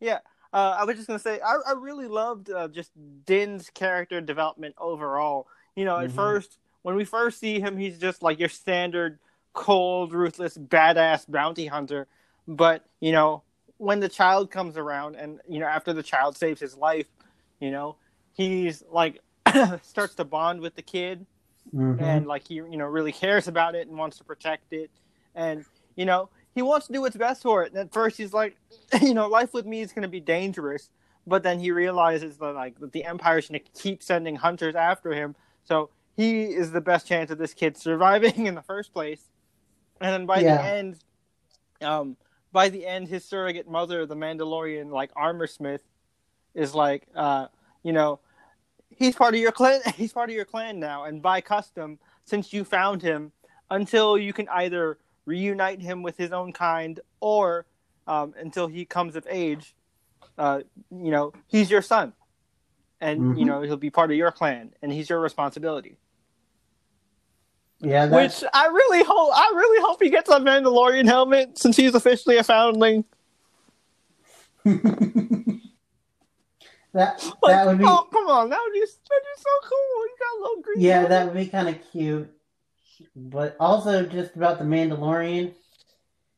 [0.00, 0.18] yeah.
[0.52, 2.90] Uh, I was just gonna say I, I really loved uh, just
[3.24, 5.46] Din's character development overall.
[5.76, 6.14] You know, at Mhm.
[6.14, 9.18] first when we first see him, he's just like your standard
[9.52, 12.08] cold, ruthless, badass bounty hunter.
[12.48, 13.42] But you know,
[13.80, 17.06] when the child comes around, and you know, after the child saves his life,
[17.60, 17.96] you know,
[18.34, 19.20] he's like
[19.82, 21.26] starts to bond with the kid,
[21.74, 22.00] Mhm.
[22.00, 24.90] and like he you know really cares about it and wants to protect it.
[25.34, 25.64] And
[25.96, 27.72] you know he wants to do what's best for it.
[27.72, 28.56] And at first he's like
[29.00, 30.90] you know life with me is going to be dangerous.
[31.26, 35.12] But then he realizes that like that the empire's going to keep sending hunters after
[35.12, 35.36] him.
[35.64, 39.22] So he is the best chance of this kid surviving in the first place.
[40.02, 40.58] And then by Yeah.
[40.58, 40.98] the end
[41.82, 42.16] um
[42.52, 45.82] by the end his surrogate mother the mandalorian like armor smith
[46.54, 47.46] is like uh
[47.82, 48.18] you know
[48.88, 52.52] he's part of your clan he's part of your clan now and by custom since
[52.52, 53.32] you found him
[53.70, 57.66] until you can either reunite him with his own kind or
[58.06, 59.74] um, until he comes of age
[60.38, 62.12] uh, you know he's your son
[63.00, 63.46] and you Mhm.
[63.46, 65.96] know he'll be part of your clan and he's your responsibility
[67.80, 71.76] yeah, that's, which i really hope i really hope he gets a mandalorian helmet since
[71.76, 73.04] he's officially a foundling
[74.64, 74.84] that
[76.92, 80.16] like, that would be oh come on that would be, that'd be so cool you
[80.18, 81.10] got a little green yeah, helmet.
[81.10, 82.30] that would be kind of cute.
[83.16, 85.52] But also just about the Mandalorian,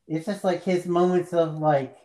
[0.07, 1.97] it's just like his moments of like,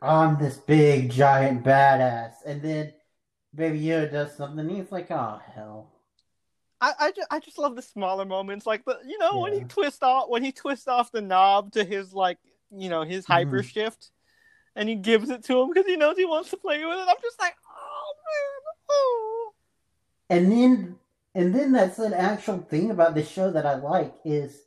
[0.00, 2.92] I'm this big giant badass, and then
[3.54, 4.68] Baby Yoda does something.
[4.68, 5.91] He's like, oh hell.
[6.82, 9.60] I, I, just, I just love the smaller moments, like the you know when he
[9.60, 9.66] Yeah.
[9.68, 12.38] twists off when he twists off the knob to his like
[12.70, 13.32] you know his mm-hmm.
[13.34, 14.10] hyper shift,
[14.74, 17.08] and he gives it to him because he knows he wants to play with it.
[17.08, 19.52] I'm just like, oh man, oh.
[20.28, 20.98] And then,
[21.34, 24.62] and then that's an actual thing about the show that I like is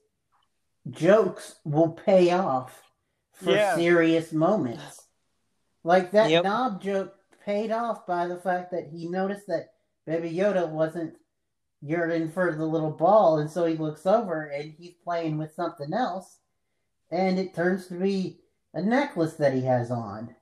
[0.89, 2.81] jokes will pay off
[3.33, 3.75] for Yeah.
[3.75, 5.01] serious moments.
[5.83, 6.43] Like that Yep.
[6.45, 9.73] knob joke paid off by the fact that he noticed that
[10.05, 11.17] Baby Yoda wasn't
[11.85, 15.93] yearning for the little ball, and so he looks over and he's playing with something
[15.93, 16.37] else,
[17.11, 18.39] and it turns to be
[18.73, 20.35] a necklace that he has on.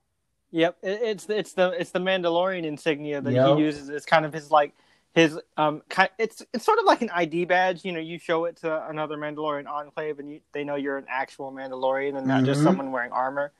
[0.51, 3.57] Yep, it, it's it's the it's the Mandalorian insignia that Yep.
[3.57, 4.73] he uses It's kind of his like
[5.15, 5.81] his um
[6.17, 7.83] it's it's sort of like an ID badge.
[7.83, 11.05] You know, you show it to another Mandalorian enclave, and you, they know you're an
[11.09, 12.63] actual Mandalorian and not just Mhm.
[12.65, 13.51] someone wearing armor.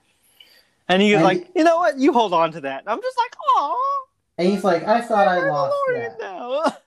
[0.88, 1.98] And he's And like, you know what?
[1.98, 2.82] You hold on to that.
[2.82, 4.08] And I'm just like, oh,
[4.38, 6.20] And he's like, I thought I lost that.
[6.20, 6.78] now.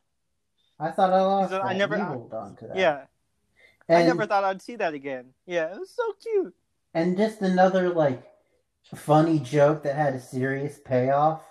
[0.79, 1.53] I thought I lost.
[1.53, 2.77] "I never- I- hold on to that.
[2.77, 3.07] yeah,
[3.89, 5.33] And, I never thought I'd see that again.
[5.47, 6.55] Yeah, it was so cute.
[6.95, 8.23] and just another like
[8.95, 11.43] funny joke that had a serious payoff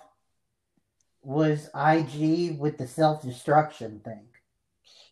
[1.22, 4.28] was IG with the self destruction thing.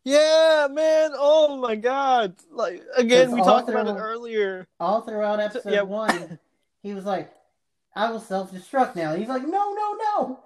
[0.04, 1.12] Yeah, man.
[1.14, 2.36] Oh my god.
[2.50, 4.68] Like again, we talked about it earlier.
[4.78, 5.82] All throughout episode yeah.
[5.82, 6.38] one,
[6.82, 7.32] he was like,
[7.96, 10.40] "I will self destruct now." He's like, "No, no, no."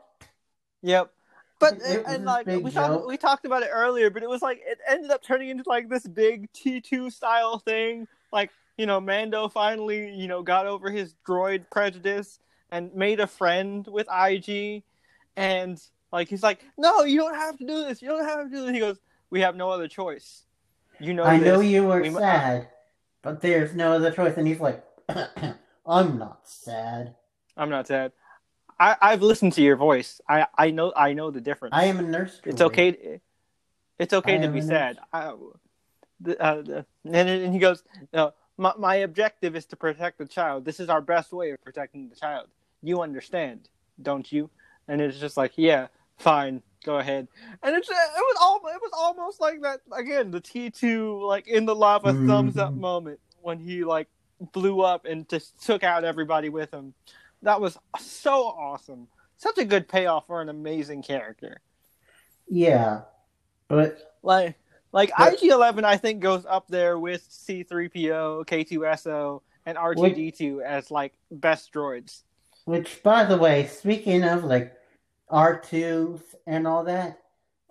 [0.83, 1.13] Yep.
[1.59, 4.61] But It- and like we talked we talked about it earlier, but it was like
[4.65, 8.07] it ended up turning into like this big T two style thing.
[8.33, 12.39] Like you know, Mando finally you know got over his droid prejudice
[12.71, 14.83] and made a friend with IG,
[15.37, 15.83] and
[16.13, 18.01] like he's like, no, you don't have to do this.
[18.03, 18.73] You don't have to do this.
[18.73, 18.99] He goes,
[19.31, 20.45] we have no other choice.
[21.01, 22.69] You know, I know you were We mu- sad,
[23.23, 24.37] but there's no other choice.
[24.37, 24.85] And he's like,
[25.87, 27.15] I'm not sad.
[27.57, 28.13] I'm not sad.
[28.81, 30.21] I, I've listened to your voice.
[30.29, 31.75] I, I know I know the difference.
[31.75, 32.41] I am a nurse.
[32.45, 33.21] It's okay.
[33.99, 34.99] It's okay I to be sad.
[35.13, 35.35] I,
[36.21, 40.27] the, uh, the, and, and he goes, no, my, my objective is to protect the
[40.27, 40.65] child.
[40.65, 42.49] This is our best way of protecting the child.
[42.83, 43.69] You understand,
[44.01, 44.51] don't you?
[44.87, 47.29] And it's just like, yeah, fine, go ahead.
[47.63, 50.31] And it's it was all it was almost like that again.
[50.31, 52.81] The T two like in the lava thumbs up Mhm.
[52.81, 54.09] moment when he like
[54.53, 56.95] blew up and just took out everybody with him.
[57.43, 59.09] That was so awesome.
[59.37, 61.61] Such a good payoff for an amazing character.
[62.49, 63.03] Yeah,
[63.69, 64.57] but Like
[64.93, 69.43] like IG Eleven, I think goes up there with C three PO, K two SO,
[69.67, 72.23] and R two D two as like best droids.
[72.65, 74.73] which, by the way, speaking of like
[75.29, 77.21] R two and all that,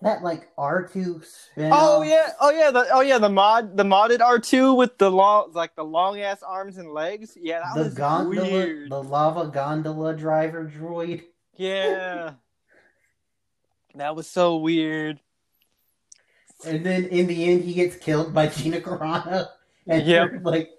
[0.01, 1.71] that like R two spin.
[1.73, 5.09] Oh yeah, oh yeah, the oh yeah, the mod the modded R two with the
[5.09, 7.37] long like the long ass arms and legs.
[7.39, 8.91] Yeah, that the was gondola, weird.
[8.91, 11.23] the lava gondola driver droid.
[11.55, 12.33] Yeah,
[13.95, 15.19] that was so weird.
[16.65, 19.47] And then in the end, he gets killed by Gina Carano.
[19.89, 20.31] And Yep.
[20.41, 20.69] like,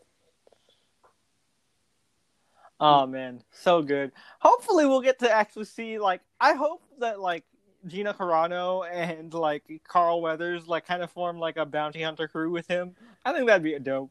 [2.79, 4.13] Oh man, so good.
[4.39, 7.45] Hopefully, we'll get to actually see like I hope that like
[7.89, 12.51] Gina Carano and like Carl Weathers like kind of form like a bounty hunter crew
[12.51, 12.95] with him.
[13.25, 14.11] I think that'd be a dope.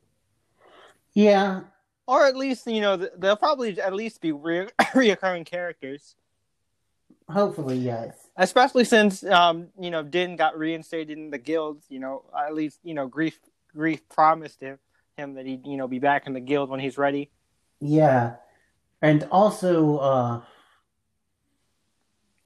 [1.14, 1.62] yeah,
[2.08, 6.16] Or at least you know they'll probably at least be re- reoccurring characters,
[7.30, 8.28] hopefully, yes.
[8.38, 11.84] especially since um you know Din got reinstated in the guild.
[11.90, 13.34] You know at least you know Greef
[13.76, 14.80] Greef promised him
[15.18, 17.30] him that he'd you know be back in the guild when he's ready.
[17.80, 18.36] Yeah.
[19.02, 20.42] And also, uh,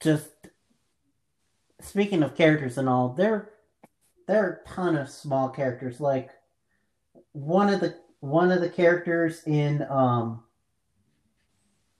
[0.01, 0.27] just
[1.81, 3.49] speaking of characters and all, there,
[4.27, 5.99] there are a ton of small characters.
[5.99, 6.29] Like
[7.33, 10.43] one of the one of the characters in um,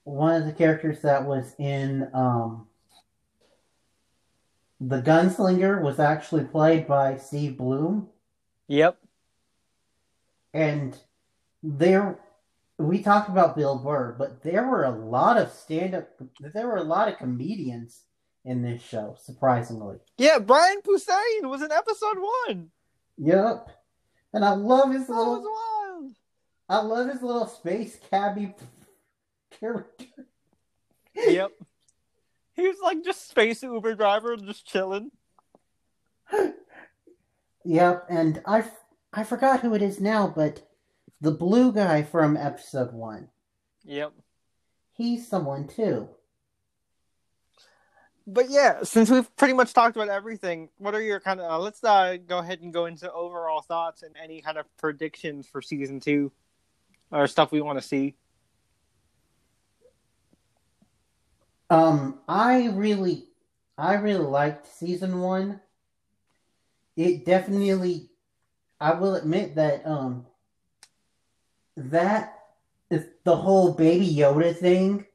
[0.03, 2.67] one of the characters that was in um,
[4.79, 8.09] the Gunslinger was actually played by Steve Bloom.
[8.67, 8.97] Yep.
[10.53, 10.97] And
[11.61, 12.19] there,
[12.77, 16.09] we talked about Bill Burr, but there were a lot of stand up,
[16.39, 18.05] there were a lot of comedians
[18.43, 19.97] in this show, surprisingly.
[20.17, 22.17] Yeah, Brian Posehn was in episode
[22.47, 22.71] one.
[23.17, 23.69] Yep.
[24.33, 26.11] And I love his That was little, wild.
[26.69, 28.55] I love his little space cabbie
[29.59, 30.05] character.
[31.15, 31.51] Yep.
[32.53, 35.11] He was like just space Uber driver, just chilling.
[37.63, 38.05] Yep.
[38.09, 38.63] And I,
[39.13, 40.67] I forgot who it is now, but
[41.19, 43.29] the blue guy from episode one,
[43.83, 44.13] Yep.
[44.93, 46.09] he's someone too.
[48.27, 51.51] But yeah, since we've pretty much talked about everything, what are your kind of?
[51.51, 55.47] Uh, let's uh, go ahead and go into overall thoughts and any kind of predictions
[55.47, 56.31] for season two,
[57.11, 58.15] or stuff we want to see.
[61.69, 63.27] Um, I really,
[63.77, 65.61] I really liked season one.
[66.95, 68.09] It definitely,
[68.79, 70.27] I will admit that um,
[71.77, 72.37] that
[73.23, 75.05] the whole Baby Yoda thing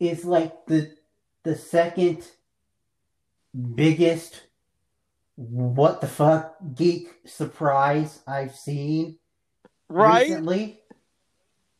[0.00, 0.96] is like the
[1.44, 2.24] the second
[3.74, 4.42] biggest
[5.36, 9.18] what the fuck geek surprise I've seen
[9.88, 10.22] Right?
[10.28, 10.80] recently.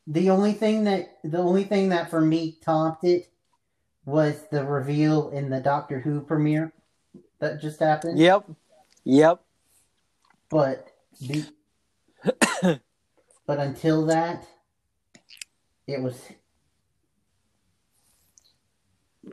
[0.06, 3.28] The only thing that the only thing that for me topped it
[4.04, 6.72] was the reveal in the Doctor Who premiere
[7.38, 8.18] that just happened.
[8.18, 8.50] Yep.
[9.04, 9.40] Yep.
[10.50, 10.88] But
[11.20, 11.44] the
[13.46, 14.46] but until that,
[15.86, 16.20] it was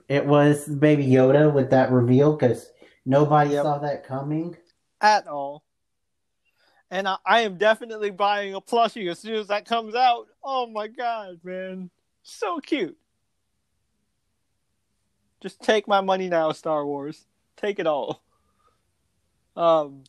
[0.08, 2.72] it was Baby Yoda with that reveal because
[3.06, 3.64] nobody Yep.
[3.64, 4.56] saw that coming.
[5.02, 5.64] At all.
[6.92, 10.28] And I, I am definitely buying a plushie as soon as that comes out.
[10.44, 11.90] Oh my god, man.
[12.24, 12.98] So cute.
[15.42, 17.26] Just take my money now, Star Wars.
[17.56, 18.24] Take it all.
[19.56, 20.04] Um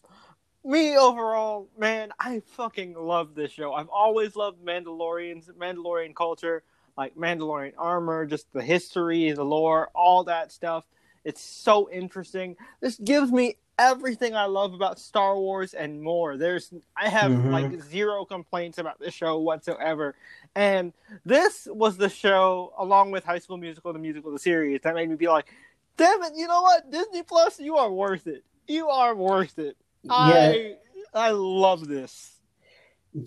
[0.63, 3.73] me overall, man, I fucking love this show.
[3.73, 6.63] I've always loved Mandalorians, Mandalorian culture,
[6.97, 10.85] like Mandalorian armor, just the history, the lore, all that stuff.
[11.25, 12.57] It's so interesting.
[12.81, 16.37] This gives me everything I love about Star Wars and more.
[16.37, 17.51] There's I have Mhm.
[17.51, 20.15] like zero complaints about this show whatsoever.
[20.55, 20.93] And
[21.25, 25.09] this was the show along with High School Musical the musical the series that made
[25.09, 25.53] me be like,
[25.97, 26.91] "Damn it, you know what?
[26.91, 28.45] Disney Plus, you are worth it.
[28.67, 30.77] You are worth it." Yeah, I
[31.15, 32.37] I love this.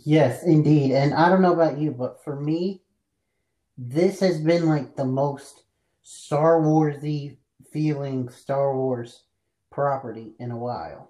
[0.05, 0.93] yes, indeed.
[0.93, 2.81] And I don't know about you, but for me,
[3.77, 5.63] this has been like the most
[6.03, 7.37] Star Warsy
[7.71, 9.23] feeling Star Wars
[9.71, 11.09] property in a while.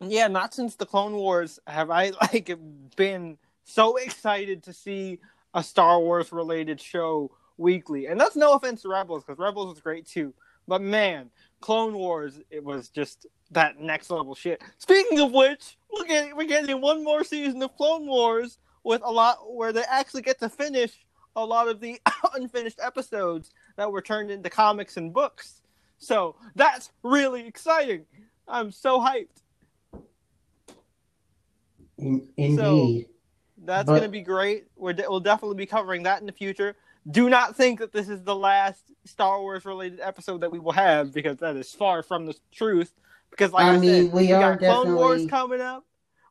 [0.00, 2.50] Yeah, not since the Clone Wars have I like
[2.96, 5.20] been so excited to see
[5.54, 8.06] a Star Wars related show weekly.
[8.06, 10.34] And that's no offense to Rebels because Rebels was great too.
[10.68, 11.30] But man,
[11.60, 14.62] Clone Wars, it was just that next level shit.
[14.78, 19.10] Speaking of which, we're getting, we're getting one more season of Clone Wars with a
[19.10, 21.05] lot where they actually get to finish
[21.36, 22.00] a lot of the
[22.34, 25.60] unfinished episodes that were turned into comics and books.
[25.98, 28.06] So that's really exciting.
[28.48, 29.42] I'm so hyped.
[31.98, 32.56] In, indeed.
[32.56, 33.12] So,
[33.64, 34.66] that's going to be great.
[34.76, 36.76] We're de- we'll definitely be covering that in the future.
[37.10, 40.72] Do not think that this is the last Star Wars related episode that we will
[40.72, 42.92] have because that is far from the truth.
[43.30, 45.84] Because, like I, I mean, said, we are got Clone Wars coming up.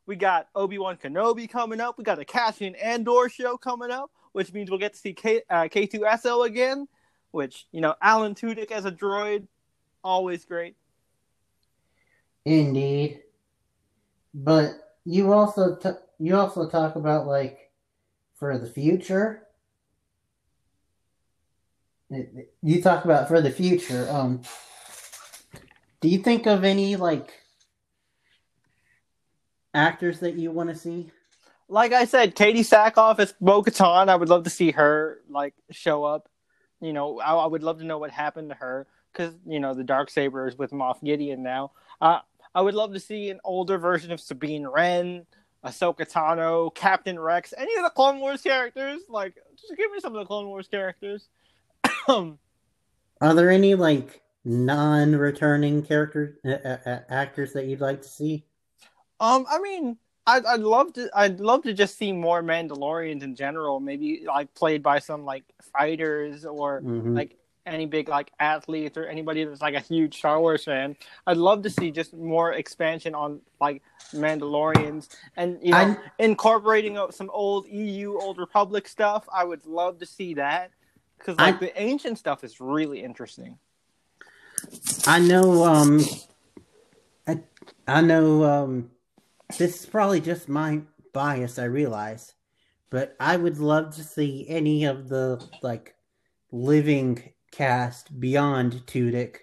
[0.05, 1.97] We got Obi Wan Kenobi coming up.
[1.97, 5.41] We got a Cassian Andor show coming up, which means we'll get to see K
[5.49, 6.89] uh, K2SO again.
[7.31, 9.47] Which you know, Alan Tudyk as a droid,
[10.03, 10.75] always great.
[12.43, 13.21] Indeed.
[14.33, 14.73] But
[15.05, 17.71] you also t- you also talk about like
[18.35, 19.43] for the future.
[22.61, 24.05] You talk about for the future.
[24.09, 24.41] Um,
[26.01, 27.31] do you think of any like
[29.73, 31.11] actors that you want to see?
[31.67, 34.09] Like I said, Katee Sackhoff as Bo Katan.
[34.09, 36.29] I would love to see her like show up.
[36.81, 39.73] You know, I, I would love to know what happened to her because you know
[39.73, 41.71] the dark saber is with Moff Gideon now.
[42.01, 42.19] Uh,
[42.53, 45.25] I would love to see an older version of Sabine Wren,
[45.65, 49.01] Ahsoka Tano, Captain Rex, any of the Clone Wars characters.
[49.09, 51.27] Like, just give me some of the Clone Wars characters.
[52.07, 58.45] Are there any like non-returning character uh, uh, actors that you'd like to see?
[59.19, 59.97] Um, I mean,
[60.27, 61.09] I'd, I'd love to.
[61.13, 63.79] I'd love to just see more Mandalorians in general.
[63.79, 67.15] Maybe like played by some like fighters or Mhm.
[67.15, 67.35] like
[67.67, 70.95] any big like athletes or anybody that's like a huge Star Wars fan.
[71.25, 73.81] I'd love to see just more expansion on like
[74.13, 79.27] Mandalorians and you know I- incorporating uh, some old EU, old Republic stuff.
[79.33, 80.71] I would love to see that
[81.17, 83.57] because like I- the ancient stuff is really interesting.
[85.05, 85.63] I know.
[85.65, 86.01] Um,
[87.27, 87.39] I,
[87.87, 88.43] I know.
[88.43, 88.91] Um,
[89.57, 90.81] this is probably just my
[91.13, 91.59] bias.
[91.59, 92.33] I realize,
[92.89, 95.95] but I would love to see any of the like
[96.51, 99.37] living cast beyond Tudyk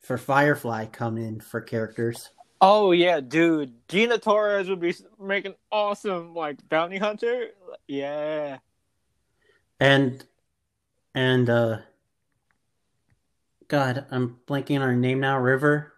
[0.00, 2.30] for Firefly come in for characters.
[2.60, 7.48] Oh yeah, dude, Gina Torres would be making awesome like bounty hunter.
[7.88, 8.58] Yeah.
[9.80, 10.24] And
[11.14, 11.78] and uh,
[13.68, 15.38] God, I'm blanking on her name now.
[15.38, 15.92] River,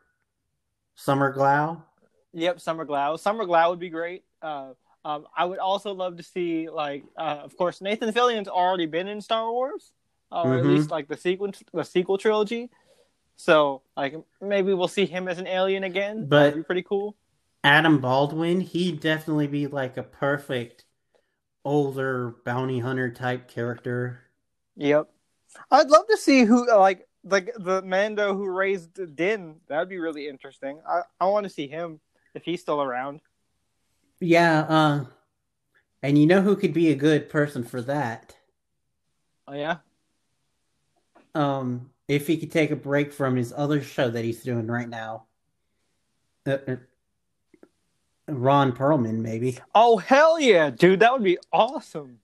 [0.94, 1.82] Summer Glau.
[2.34, 3.18] Yep, Summer Glau.
[3.18, 4.24] Summer Glau would be great.
[4.42, 4.72] Uh,
[5.04, 9.06] um, I would also love to see, like, uh, of course, Nathan Fillion's already been
[9.06, 9.92] in Star Wars,
[10.32, 10.76] uh, or at Mhm.
[10.76, 12.70] least like the sequel, the sequel trilogy.
[13.36, 16.26] So, like, maybe we'll see him as an alien again.
[16.26, 17.16] But- That'd be pretty cool.
[17.62, 20.84] Adam Baldwin, he'd definitely be like a perfect
[21.64, 24.20] older bounty hunter type character.
[24.76, 25.08] Yep.
[25.70, 29.60] I'd love to see who, like, like the Mando who raised Din.
[29.68, 30.82] That'd be really interesting.
[30.86, 32.00] I, I want to see him
[32.34, 33.20] if he's still around.
[34.20, 35.04] Yeah, uh
[36.02, 38.36] and you know who could be a good person for that?
[39.48, 39.76] Oh yeah.
[41.34, 44.88] Um if he could take a break from his other show that he's doing right
[44.88, 45.24] now.
[46.46, 46.76] Uh, uh,
[48.28, 49.58] Ron Perlman maybe.
[49.74, 51.00] Oh hell yeah, dude!
[51.00, 52.18] That would be awesome.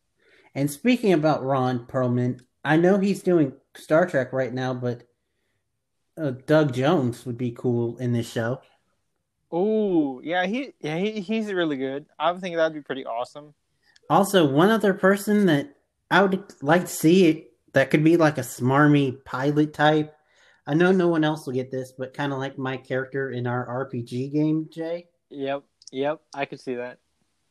[0.54, 5.04] And speaking about Ron Perlman, I know he's doing Star Trek right now, but
[6.20, 8.60] uh, Doug Jones would be cool in this show.
[9.52, 12.06] Ooh, yeah, he yeah he, he's really good.
[12.18, 13.54] I would think that'd be pretty awesome.
[14.08, 15.74] Also, one other person that
[16.10, 20.14] I would like to see it that could be like a smarmy pilot type.
[20.66, 23.46] I know no one else will get this, but kind of like my character in
[23.46, 25.06] our RPG game, Jay.
[25.30, 26.98] Yep, yep, I could see that.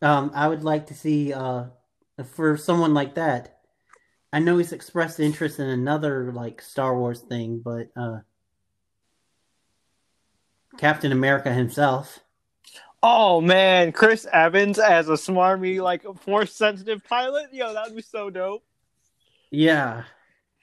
[0.02, 1.66] Um, I would like to see uh,
[2.34, 3.58] for someone like that.
[4.32, 8.20] I know he's expressed interest in another like Star Wars thing, but uh,
[10.80, 12.20] Captain America himself.
[13.04, 17.54] Oh man, Chris Evans as a smarmy like force sensitive pilot.
[17.54, 18.64] Yo, that would be so dope.
[19.52, 20.04] Yeah,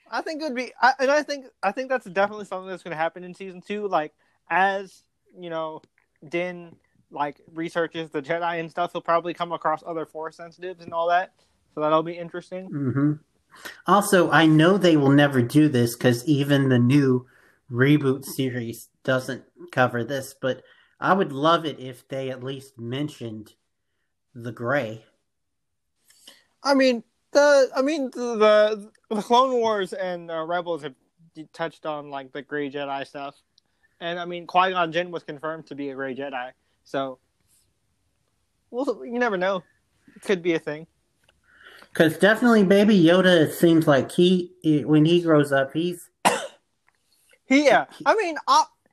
[0.09, 2.83] I think it would be, I, and I think I think that's definitely something that's
[2.83, 3.87] going to happen in season two.
[3.87, 4.13] Like
[4.49, 5.03] as
[5.37, 5.81] you know,
[6.27, 6.75] Din
[7.11, 11.07] like researches the Jedi and stuff, he'll probably come across other force sensitives and all
[11.09, 11.33] that.
[11.73, 12.67] So that'll be interesting.
[12.67, 13.13] hmm
[13.85, 17.27] Also, I know they will never do this because even the new
[17.71, 20.63] reboot series doesn't cover this, but
[20.99, 23.53] I would love it if they at least mentioned
[24.33, 25.05] the gray.
[26.63, 30.95] I mean the I mean the the, Clone Wars and uh, Rebels have
[31.53, 33.35] touched on like the Gray Jedi stuff,
[33.99, 36.51] and I mean Qui Gon Jinn was confirmed to be a Gray Jedi,
[36.83, 37.19] so
[38.71, 39.63] well you never know,
[40.15, 40.87] it could be a thing.
[41.93, 44.51] Because definitely, Baby Yoda seems like he
[44.85, 46.09] when he grows up, he's
[47.47, 47.85] he, yeah.
[48.05, 48.35] I mean,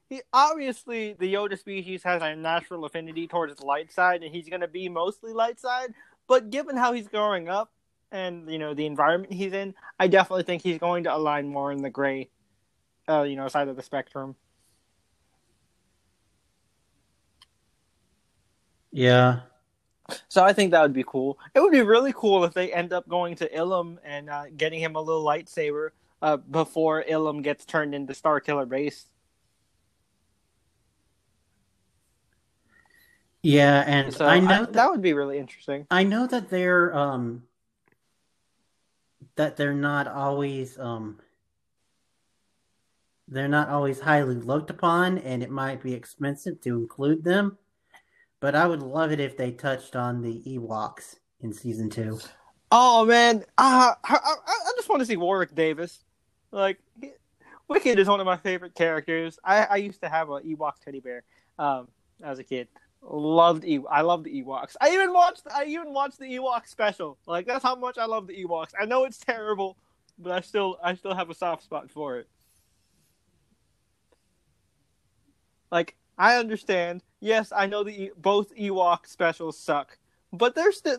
[0.09, 4.48] he, obviously the Yoda species has a natural affinity towards the light side, and he's
[4.48, 5.94] going to be mostly light side.
[6.26, 7.70] But given how he's growing up
[8.12, 11.72] and you know the environment he's in, I definitely think he's going to align more
[11.72, 12.30] in the gray,
[13.09, 14.36] uh, you know, side of the spectrum.
[18.92, 19.40] Yeah.
[20.28, 21.38] So I think that would be cool.
[21.55, 24.80] It would be really cool if they end up going to Ilum and uh, getting
[24.80, 25.90] him a little lightsaber
[26.25, 29.07] uh, before Ilum gets turned into Star Killer Base.
[33.43, 35.87] Yeah, and So I know I- that, that would be really interesting.
[35.91, 37.43] I know that they're um
[39.37, 41.18] that they're not always um
[43.29, 47.59] they're not always highly looked upon and it might be expensive to include them.
[48.41, 52.18] But I would love it if they touched on the Ewoks in season 2.
[52.70, 56.03] Oh man, uh, I, I, I just want to see Warwick Davis.
[56.55, 56.78] Like,
[57.66, 59.40] Wicket is one of my favorite characters.
[59.42, 61.24] I, I used to have an Ewok teddy bear
[61.59, 61.88] um,
[62.22, 62.68] as a kid.
[63.02, 64.76] Loved e- I love the Ewoks.
[64.80, 67.18] I even watched I even watched the Ewok special.
[67.26, 68.72] Like that's how much I love the Ewoks.
[68.80, 69.76] I know it's terrible,
[70.18, 72.28] but I still I still have a soft spot for it.
[75.70, 77.02] Like I understand.
[77.20, 79.98] Yes, I know the both Ewok specials suck,
[80.32, 80.98] but they're still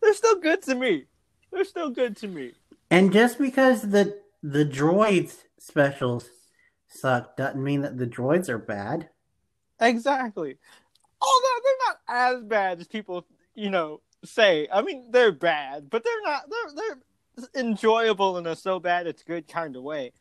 [0.00, 1.04] they're still good to me.
[1.52, 2.54] They're still good to me.
[2.90, 6.28] And just because the the droids specials
[6.88, 9.08] suck doesn't mean that the droids are bad.
[9.80, 10.56] Exactly.
[11.20, 14.68] Although they're not as bad as people, you know, say.
[14.72, 16.42] I mean, they're bad, but they're not.
[16.48, 16.98] They're they're
[17.54, 20.12] enjoyable in a so bad it's good kind of way.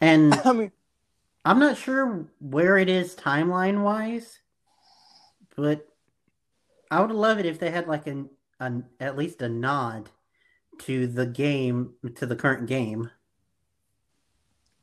[0.00, 0.72] And I mean,
[1.44, 4.40] I'm not sure where it is timeline wise,
[5.56, 5.86] but
[6.90, 10.10] I would love it if they had like an, an at least a nod
[10.80, 13.10] to the game to the current game.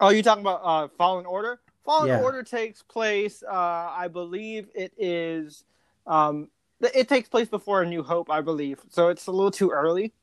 [0.04, 1.60] Oh, you talking about uh, Fallen Order?
[1.86, 2.22] Fallen Yeah.
[2.22, 3.44] Order takes place.
[3.44, 5.64] Uh, I believe it is.
[6.08, 6.50] Um,
[6.82, 8.80] it takes place before A New Hope, I believe.
[8.90, 10.14] So it's a little too early.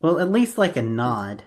[0.00, 1.42] Well, at least like a nod.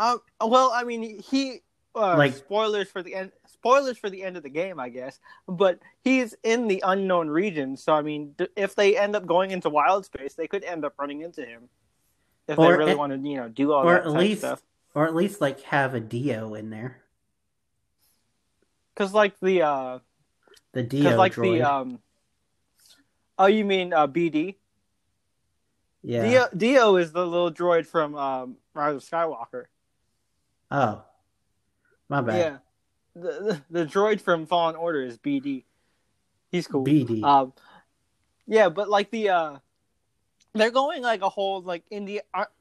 [0.00, 1.62] Um, well, I mean, he
[1.96, 3.32] uh, Like- spoilers for the end.
[3.48, 5.18] Spoilers for the end of the game, I guess.
[5.48, 9.50] But he's in the unknown region, so I mean, d- if they end up going
[9.50, 11.68] into wild space, they could end up running into him.
[12.46, 14.40] If they really at- want to, you know, do all or that at type least
[14.42, 14.62] stuff.
[14.98, 17.00] Or at least like have a D-O in there.
[18.92, 19.98] Because like the, uh,
[20.72, 21.58] The D-O like droid.
[21.58, 21.98] the, um,
[23.38, 24.56] oh, you mean uh, BD?
[26.02, 26.28] yeah.
[26.28, 29.66] D-O, D-O is the little droid from um, Rise of Skywalker.
[30.72, 31.04] Oh.
[32.08, 32.36] My bad.
[32.36, 32.58] Yeah,
[33.14, 35.62] the, the the droid from Fallen Order is BD.
[36.50, 36.84] He's cool.
[36.84, 37.22] BD.
[37.22, 37.52] Um,
[38.48, 39.58] yeah, but like the uh,
[40.60, 41.84] they're going like a whole like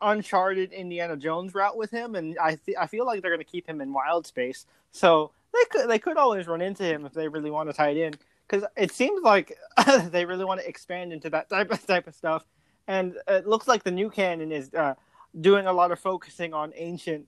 [0.02, 3.68] Uncharted Indiana Jones route with him, and I th- I feel like they're gonna keep
[3.68, 4.66] him in wild space.
[4.92, 7.90] So they could they could always run into him if they really want to tie
[7.90, 8.14] it in,
[8.48, 9.58] because it seems like
[10.06, 12.46] they really want to expand into that type of type of stuff,
[12.88, 14.96] and it looks like the new canon is uh,
[15.40, 17.26] doing a lot of focusing on ancient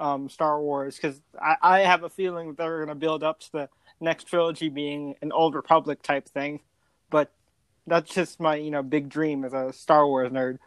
[0.00, 3.52] um, Star Wars, because I, I have a feeling that they're gonna build up to
[3.52, 3.68] the
[4.00, 6.60] next trilogy being an old republic type thing
[7.12, 7.30] but
[7.86, 10.58] that's just my you know big dream as a star wars nerd.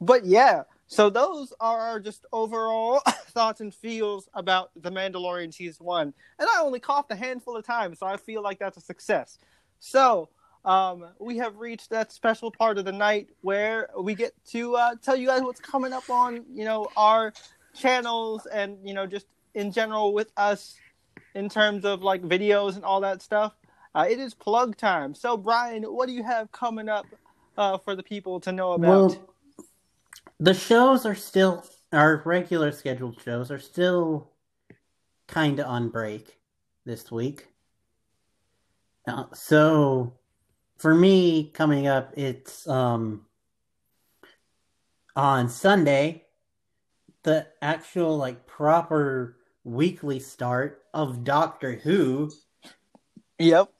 [0.00, 5.84] But yeah so those are our just overall thoughts and feels about the mandalorian season
[5.84, 6.14] one.
[6.38, 9.38] And i only coughed a handful of times so i feel like that's a success.
[9.80, 10.30] So
[10.64, 14.94] um, we have reached that special part of the night where we get to uh,
[15.02, 17.32] tell you guys what's coming up on you know our
[17.74, 20.74] channels and you know just in general with us
[21.34, 23.52] in terms of like videos and all that stuff.
[23.98, 25.12] Uh, it is plug time.
[25.12, 27.04] So, Bryan, what do you have coming up
[27.56, 28.88] uh, for the people to know about?
[28.88, 29.34] Well,
[30.38, 34.30] the shows are still our regular scheduled shows are still
[35.26, 36.38] kind of on break
[36.84, 37.48] this week.
[39.08, 40.12] Uh, so
[40.76, 43.24] for me coming up it's um
[45.16, 46.24] on Sunday
[47.24, 52.30] the actual like proper weekly start of Doctor Who
[53.38, 53.72] yep.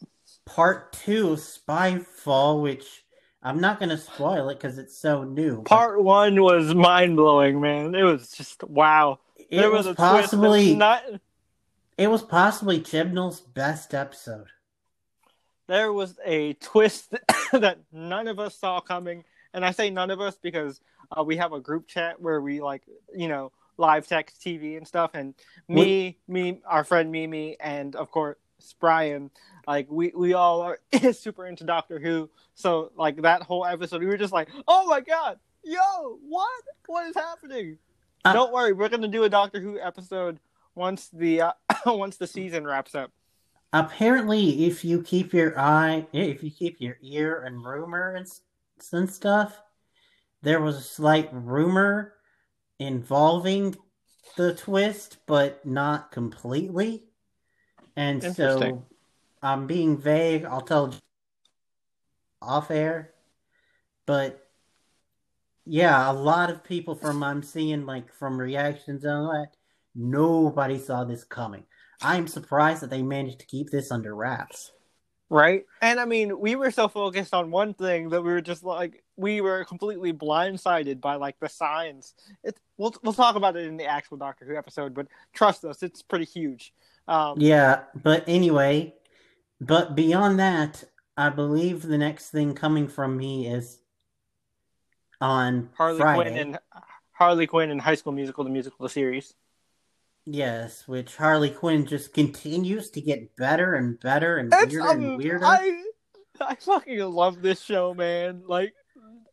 [0.44, 3.04] part 2 Spyfall which
[3.42, 5.58] I'm not going to spoil it cuz it's so new.
[5.58, 7.94] but- Part one was mind blowing, man.
[7.94, 9.20] It was just wow.
[9.36, 10.78] it there was, was, a possibly twist.
[10.78, 11.04] Not,
[11.96, 14.46] it was possibly Chibnall's best episode.
[15.66, 17.14] there was a twist
[17.52, 20.80] that none of us saw coming, and I say none of us because
[21.16, 22.82] uh, we have a group chat where we like
[23.14, 25.34] you know live text TV and stuff, and
[25.68, 28.36] me, me, our friend Mimi, and of course
[28.80, 29.30] Bryan,
[29.66, 30.78] like we we all are
[31.12, 35.00] super into Doctor Who, so like that whole episode, we were just like, oh my
[35.00, 36.62] god, yo, what?
[36.86, 37.78] What is happening?
[38.24, 40.38] Uh, Don't worry, we're gonna do a Doctor Who episode
[40.74, 41.52] once the uh,
[41.86, 43.10] once the season wraps up.
[43.72, 48.26] Apparently, if you keep your eye, if you keep your ear and rumor and,
[48.92, 49.60] and stuff,
[50.42, 52.14] there was a slight rumor
[52.78, 53.76] involving
[54.36, 57.07] the twist, but not completely.
[57.98, 58.84] And so,
[59.42, 60.44] I'm being vague.
[60.44, 60.94] I'll tell
[62.40, 63.12] off air,
[64.06, 64.48] but
[65.66, 69.48] yeah, a lot of people from I'm seeing like from reactions and all that,
[69.96, 71.64] nobody saw this coming.
[72.00, 74.70] I'm surprised that they managed to keep this under wraps.
[75.28, 75.64] Right?
[75.82, 79.02] And I mean, we were so focused on one thing that we were just like
[79.16, 82.14] we were completely blindsided by like the signs.
[82.44, 85.82] It we'll we'll talk about it in the actual Doctor Who episode, but trust us,
[85.82, 86.72] it's pretty huge.
[87.08, 88.94] Um Yeah, but anyway,
[89.60, 90.84] but beyond that,
[91.16, 93.80] I believe the next thing coming from me is
[95.20, 96.30] on Harley Friday.
[96.30, 96.58] Quinn and
[97.12, 99.34] Harley Quinn and High School Musical, the musical, the series.
[100.26, 105.16] Yes, which Harley Quinn just continues to get better and better and weirder um, and
[105.16, 105.44] weirder.
[105.44, 105.82] I
[106.40, 108.42] I fucking love this show, man.
[108.46, 108.74] Like,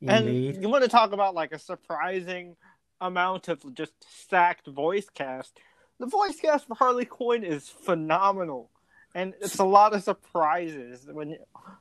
[0.02, 0.56] Indeed.
[0.56, 2.56] and you want to talk about like a surprising
[3.02, 5.60] amount of just stacked voice cast.
[5.99, 8.69] The voice cast for Harley Quinn is phenomenal,
[9.13, 11.38] and it's a lot of surprises when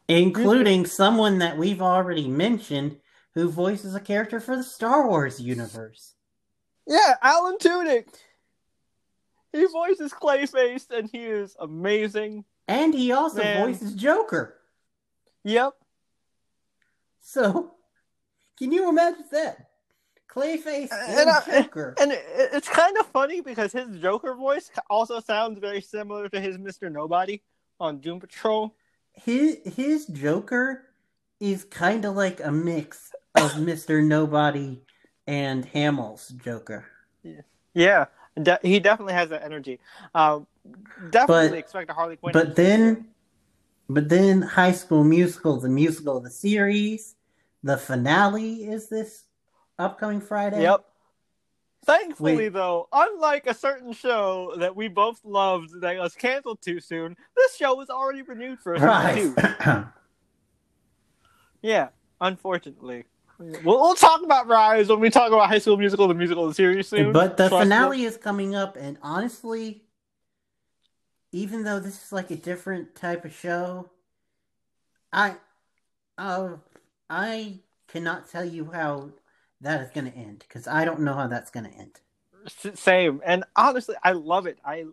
[0.09, 2.99] Including someone that we've already mentioned
[3.35, 6.15] who voices a character for the Star Wars universe.
[6.87, 8.07] yeah, Alan Tudyk.
[9.53, 12.45] He voices Clayface, and he is amazing.
[12.69, 13.67] And he also Man.
[13.67, 14.57] voices Joker.
[15.45, 15.75] Yep.
[17.21, 17.73] So,
[18.59, 19.69] can you imagine that?
[20.35, 21.95] Clayface and, And I- Joker.
[22.01, 26.41] And it, it's kind of funny because his Joker voice also sounds very similar to
[26.41, 27.43] his Mister Nobody
[27.81, 28.75] on Doom Patrol.
[29.13, 30.85] his his Joker
[31.41, 34.03] is kind of like a mix of Mr.
[34.05, 34.81] Nobody
[35.27, 36.87] and Hamill's Joker.
[37.75, 38.07] Yeah,
[38.41, 39.81] de- he definitely has that energy.
[40.15, 40.47] Um,
[41.11, 42.33] definitely But- expect a Harley Quinn.
[42.33, 43.09] But then
[43.89, 47.17] but then High School Musical, the musical of the series,
[47.63, 49.24] the finale is this
[49.79, 50.63] upcoming Friday.
[50.63, 50.85] yep.
[51.85, 57.15] Thankfully, though, unlike a certain show that we both loved that was canceled too soon,
[57.37, 59.65] this show was already renewed for a season Right.
[59.65, 59.85] two.
[61.63, 61.89] Yeah,
[62.21, 63.05] unfortunately.
[63.39, 66.53] We'll, we'll talk about Rise when we talk about High School Musical, the musical, the
[66.55, 67.11] series soon.
[67.13, 67.61] but the Trust us.
[67.63, 69.83] finale is coming up and honestly
[71.33, 73.91] even though this is like a different type of show,
[75.13, 75.35] I
[76.17, 76.51] uh,
[77.11, 79.11] I cannot tell you how
[79.65, 82.01] that is going to end because I don't know how that's going to end.
[82.75, 84.59] Same, and honestly, I love it.
[84.65, 84.85] I,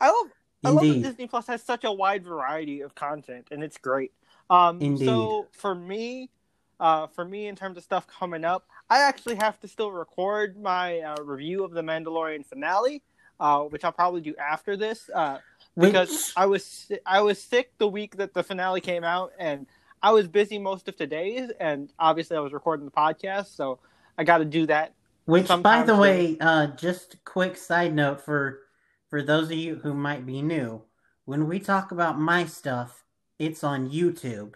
[0.00, 0.26] I love,
[0.64, 1.02] I love that Indeed.
[1.04, 4.12] Disney Plus has such a wide variety of content, and it's great.
[4.50, 5.06] Um, Indeed.
[5.06, 6.30] So for me,
[6.78, 10.60] uh, for me, in terms of stuff coming up, I actually have to still record
[10.60, 13.02] my uh, review of the Mandalorian finale,
[13.40, 15.38] uh, which I'll probably do after this, uh,
[15.78, 19.66] because I was I was sick the week that the finale came out, and
[20.02, 23.78] I was busy most of today's, and obviously I was recording the podcast, so
[24.18, 24.92] I got to do that.
[25.24, 28.60] Which, by the way, uh, just quick side note for
[29.08, 30.82] for those of you who might be new,
[31.24, 33.04] when we talk about my stuff,
[33.38, 34.54] it's on YouTube,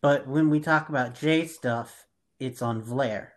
[0.00, 2.06] but when we talk about Jay stuff,
[2.38, 3.28] it's on Vlare.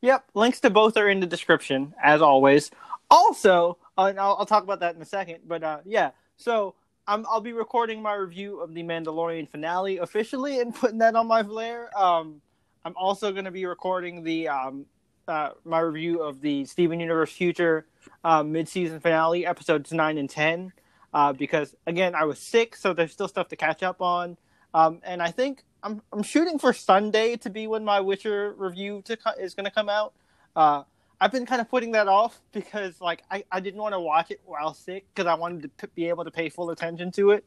[0.00, 2.70] Yep, links to both are in the description as always.
[3.10, 6.74] Also, uh, I'll, I'll talk about that in a second, but uh, yeah, so
[7.06, 11.26] I'm, I'll be recording my review of the Mandalorian finale officially and putting that on
[11.26, 11.92] my Vlare.
[11.94, 12.40] Um,
[12.84, 14.86] I'm also going to be recording the um,
[15.28, 17.86] uh, my review of the Steven Universe Future
[18.24, 20.72] uh, mid-season finale, episodes nine and ten,
[21.12, 24.36] uh, because again I was sick, so there's still stuff to catch up on.
[24.72, 29.02] Um, and I think I'm I'm shooting for Sunday to be when my Witcher review
[29.04, 30.14] to co- is going to come out.
[30.56, 30.84] Uh,
[31.20, 34.30] I've been kind of putting that off because like I, I didn't want to watch
[34.30, 37.32] it while sick because I wanted to p- be able to pay full attention to
[37.32, 37.44] it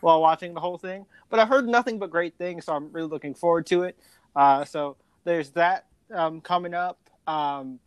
[0.00, 1.06] while watching the whole thing.
[1.30, 3.96] But I've heard nothing but great things, so I'm really looking forward to it.
[4.34, 7.78] Uh, so there's that um, coming up um,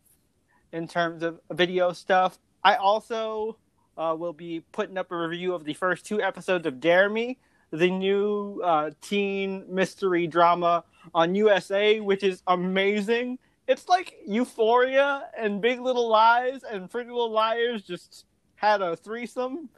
[0.72, 2.38] in terms of video stuff.
[2.64, 3.58] I also
[3.96, 7.38] uh, will be putting up a review of the first two episodes of Dare Me,
[7.70, 13.38] the new uh, teen mystery drama on USA, which is amazing.
[13.68, 19.68] It's like Euphoria and Big Little Lies and Pretty Little Liars just had a threesome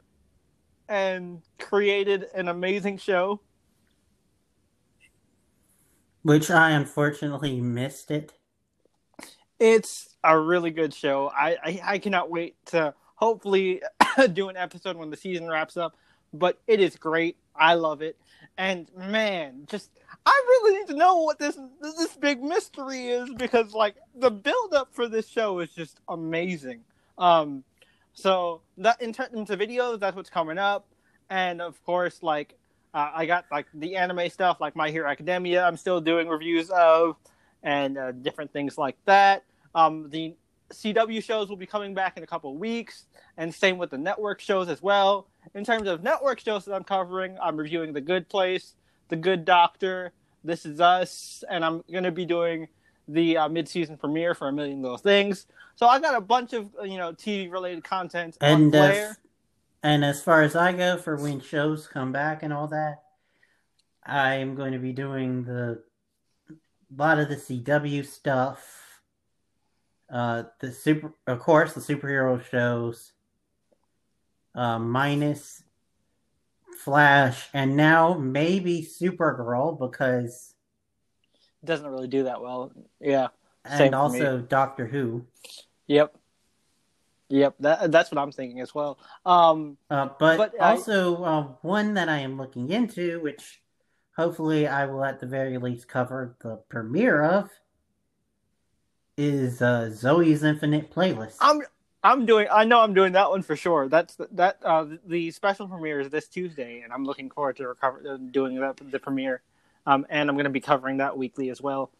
[0.87, 3.39] and created an amazing show.
[6.23, 8.33] Which I unfortunately missed it.
[9.59, 11.31] It's a really good show.
[11.35, 13.81] I, I, I cannot wait to hopefully
[14.33, 15.95] do an episode when the season wraps up.
[16.33, 17.37] but it is great.
[17.55, 18.17] I love it,
[18.57, 19.91] and man, just
[20.25, 24.73] I really need to know what this this big mystery is because like the build
[24.73, 26.81] up for this show is just amazing.
[27.17, 27.63] Um,
[28.13, 30.87] so that in terms of videos, that's what's coming up,
[31.29, 32.55] and of course, like
[32.93, 35.65] uh, I got like the anime stuff, like My Hero Academia.
[35.65, 37.17] I'm still doing reviews of,
[37.63, 39.43] and uh, different things like that.
[39.75, 40.35] Um, the
[40.73, 43.05] CW shows will be coming back in a couple weeks,
[43.37, 45.27] and same with the network shows as well.
[45.53, 48.75] In terms of network shows that I'm covering, I'm reviewing The Good Place,
[49.09, 50.11] The Good Doctor,
[50.43, 52.67] This Is Us, and I'm going to be doing
[53.07, 55.47] the uh, mid-season premiere for A Million Little Things.
[55.75, 59.13] So I got a bunch of you know TV related content and uh,
[59.83, 63.03] and as far as I go for when shows come back and all that,
[64.05, 65.83] I am going to be doing the
[66.49, 68.89] a lot of the CW stuff
[70.11, 73.11] uh, the super, of course, the superhero shows,
[74.55, 75.63] uh, minus
[76.79, 80.55] Flash, and now maybe Supergirl because
[81.61, 82.71] it doesn't really do that well.
[82.99, 83.27] Yeah,
[83.65, 85.25] and also Doctor Who.
[85.87, 86.15] Yep.
[87.29, 88.97] Yep, that, that's what I'm thinking as well.
[89.25, 91.29] Um, uh, but, but also I...
[91.29, 93.61] uh, one that I am looking into, which
[94.15, 97.49] hopefully I will at the very least cover the premiere of,
[99.15, 101.35] is uh, Zoey's Infinite Playlist.
[101.39, 101.61] I'm
[102.03, 102.47] I'm doing.
[102.49, 103.89] I know I'm doing that one for sure.
[103.89, 104.59] That's that.
[104.63, 108.59] Uh, the special premiere is this Tuesday, and I'm looking forward to recover uh, doing
[108.59, 109.41] that, the premiere.
[109.85, 111.91] Um, and I'm going to be covering that weekly as well.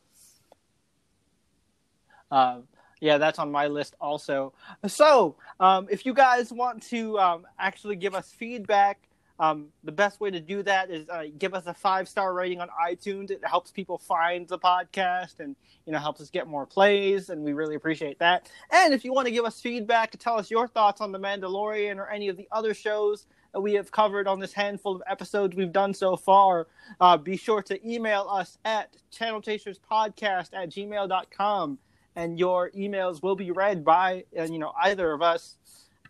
[2.32, 2.60] Uh,
[3.00, 4.54] yeah, that's on my list also.
[4.88, 9.10] So, um, if you guys want to um, actually give us feedback
[9.40, 12.60] um, the best way to do that is uh, give us a five star rating
[12.60, 13.32] on iTunes.
[13.32, 15.56] It helps people find the podcast and
[15.86, 18.52] you know helps us get more plays, and we really appreciate that.
[18.70, 21.20] And if you want to give us feedback to tell us your thoughts on the
[21.20, 25.02] Mandalorian or any of the other shows that we have covered on this handful of
[25.08, 26.68] episodes we've done so far,
[27.00, 31.80] uh, be sure to email us at channelchaserspodcast at gmail.com,
[32.20, 35.56] and your emails will be read by uh, you know either of us,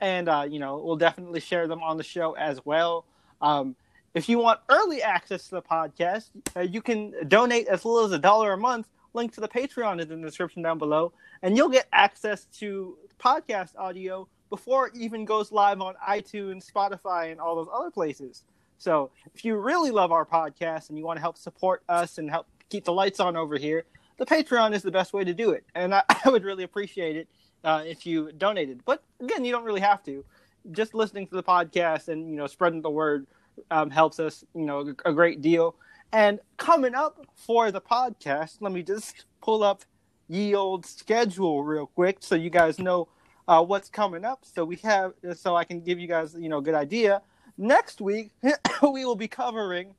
[0.01, 3.05] and uh, you know we'll definitely share them on the show as well.
[3.41, 3.75] Um,
[4.15, 8.11] if you want early access to the podcast, uh, you can donate as little as
[8.11, 8.87] a dollar a month.
[9.13, 11.13] Link to the Patreon is in the description down below,
[11.43, 17.31] and you'll get access to podcast audio before it even goes live on iTunes, Spotify,
[17.31, 18.45] and all those other places.
[18.79, 22.29] So if you really love our podcast and you want to help support us and
[22.29, 23.83] help keep the lights on over here,
[24.19, 25.65] the Patreon is the best way to do it.
[25.73, 27.27] And I, I would really appreciate it
[27.63, 28.81] uh, if you donated.
[28.85, 30.23] But again, you don't really have to
[30.71, 33.25] just listening to the podcast and you know spreading the word
[33.71, 35.75] um, helps us you know a great deal.
[36.11, 39.83] And coming up for the podcast, let me just pull up
[40.27, 43.07] ye old schedule real quick so you guys know
[43.47, 44.43] uh, what's coming up.
[44.43, 47.21] So we have so I can give you guys you know a good idea.
[47.57, 48.31] Next week
[48.83, 49.95] we will be covering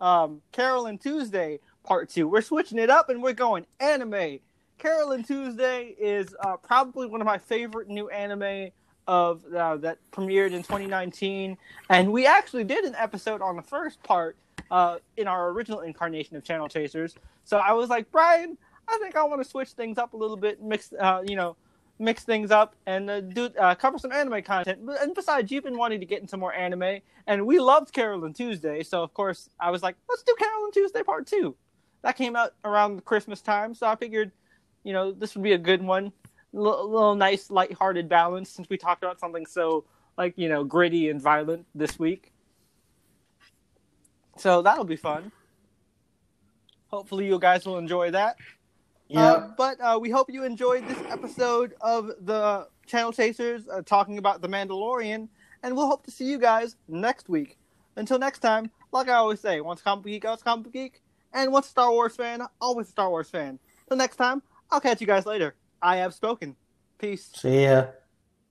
[0.00, 2.28] um, Carole and Tuesday Part Two.
[2.28, 4.40] We're switching it up and we're going anime.
[4.78, 8.70] Carole and Tuesday is uh, probably one of my favorite new anime
[9.06, 11.56] of uh, that premiered in 2019,
[11.88, 14.36] and we actually did an episode on the first part
[14.70, 17.14] uh, in our original incarnation of Channel Chasers.
[17.44, 18.58] So I was like, Bryan,
[18.88, 21.56] I think I want to switch things up a little bit, mix, uh, you know,
[21.98, 24.80] mix things up and uh, do uh, cover some anime content.
[25.00, 28.34] And besides, you've been wanting to get into more anime, and we loved Carole and
[28.34, 31.56] Tuesday, so of course I was like, let's do Carole and Tuesday Part Two.
[32.06, 34.30] That came out around Christmas time, so I figured,
[34.84, 36.12] you know, this would be a good one
[36.52, 41.10] little, little nice light-hearted balance since we talked about something so like you know gritty
[41.10, 42.30] and violent this week.
[44.36, 45.32] So that'll be fun.
[46.92, 48.36] Hopefully, you guys will enjoy that.
[49.08, 49.24] Yeah.
[49.24, 54.18] Uh, but uh, we hope you enjoyed this episode of the Channel Chasers uh, talking
[54.18, 55.26] about The Mandalorian,
[55.64, 57.58] and we'll hope to see you guys next week.
[57.96, 61.02] Until next time, like I always say, once comic geek, always comic geek,
[61.36, 63.58] and once a Star Wars fan, always a Star Wars fan.
[63.88, 65.54] Till next time, I'll catch you guys later.
[65.80, 66.56] I have spoken.
[66.98, 67.30] Peace.
[67.34, 67.86] See ya.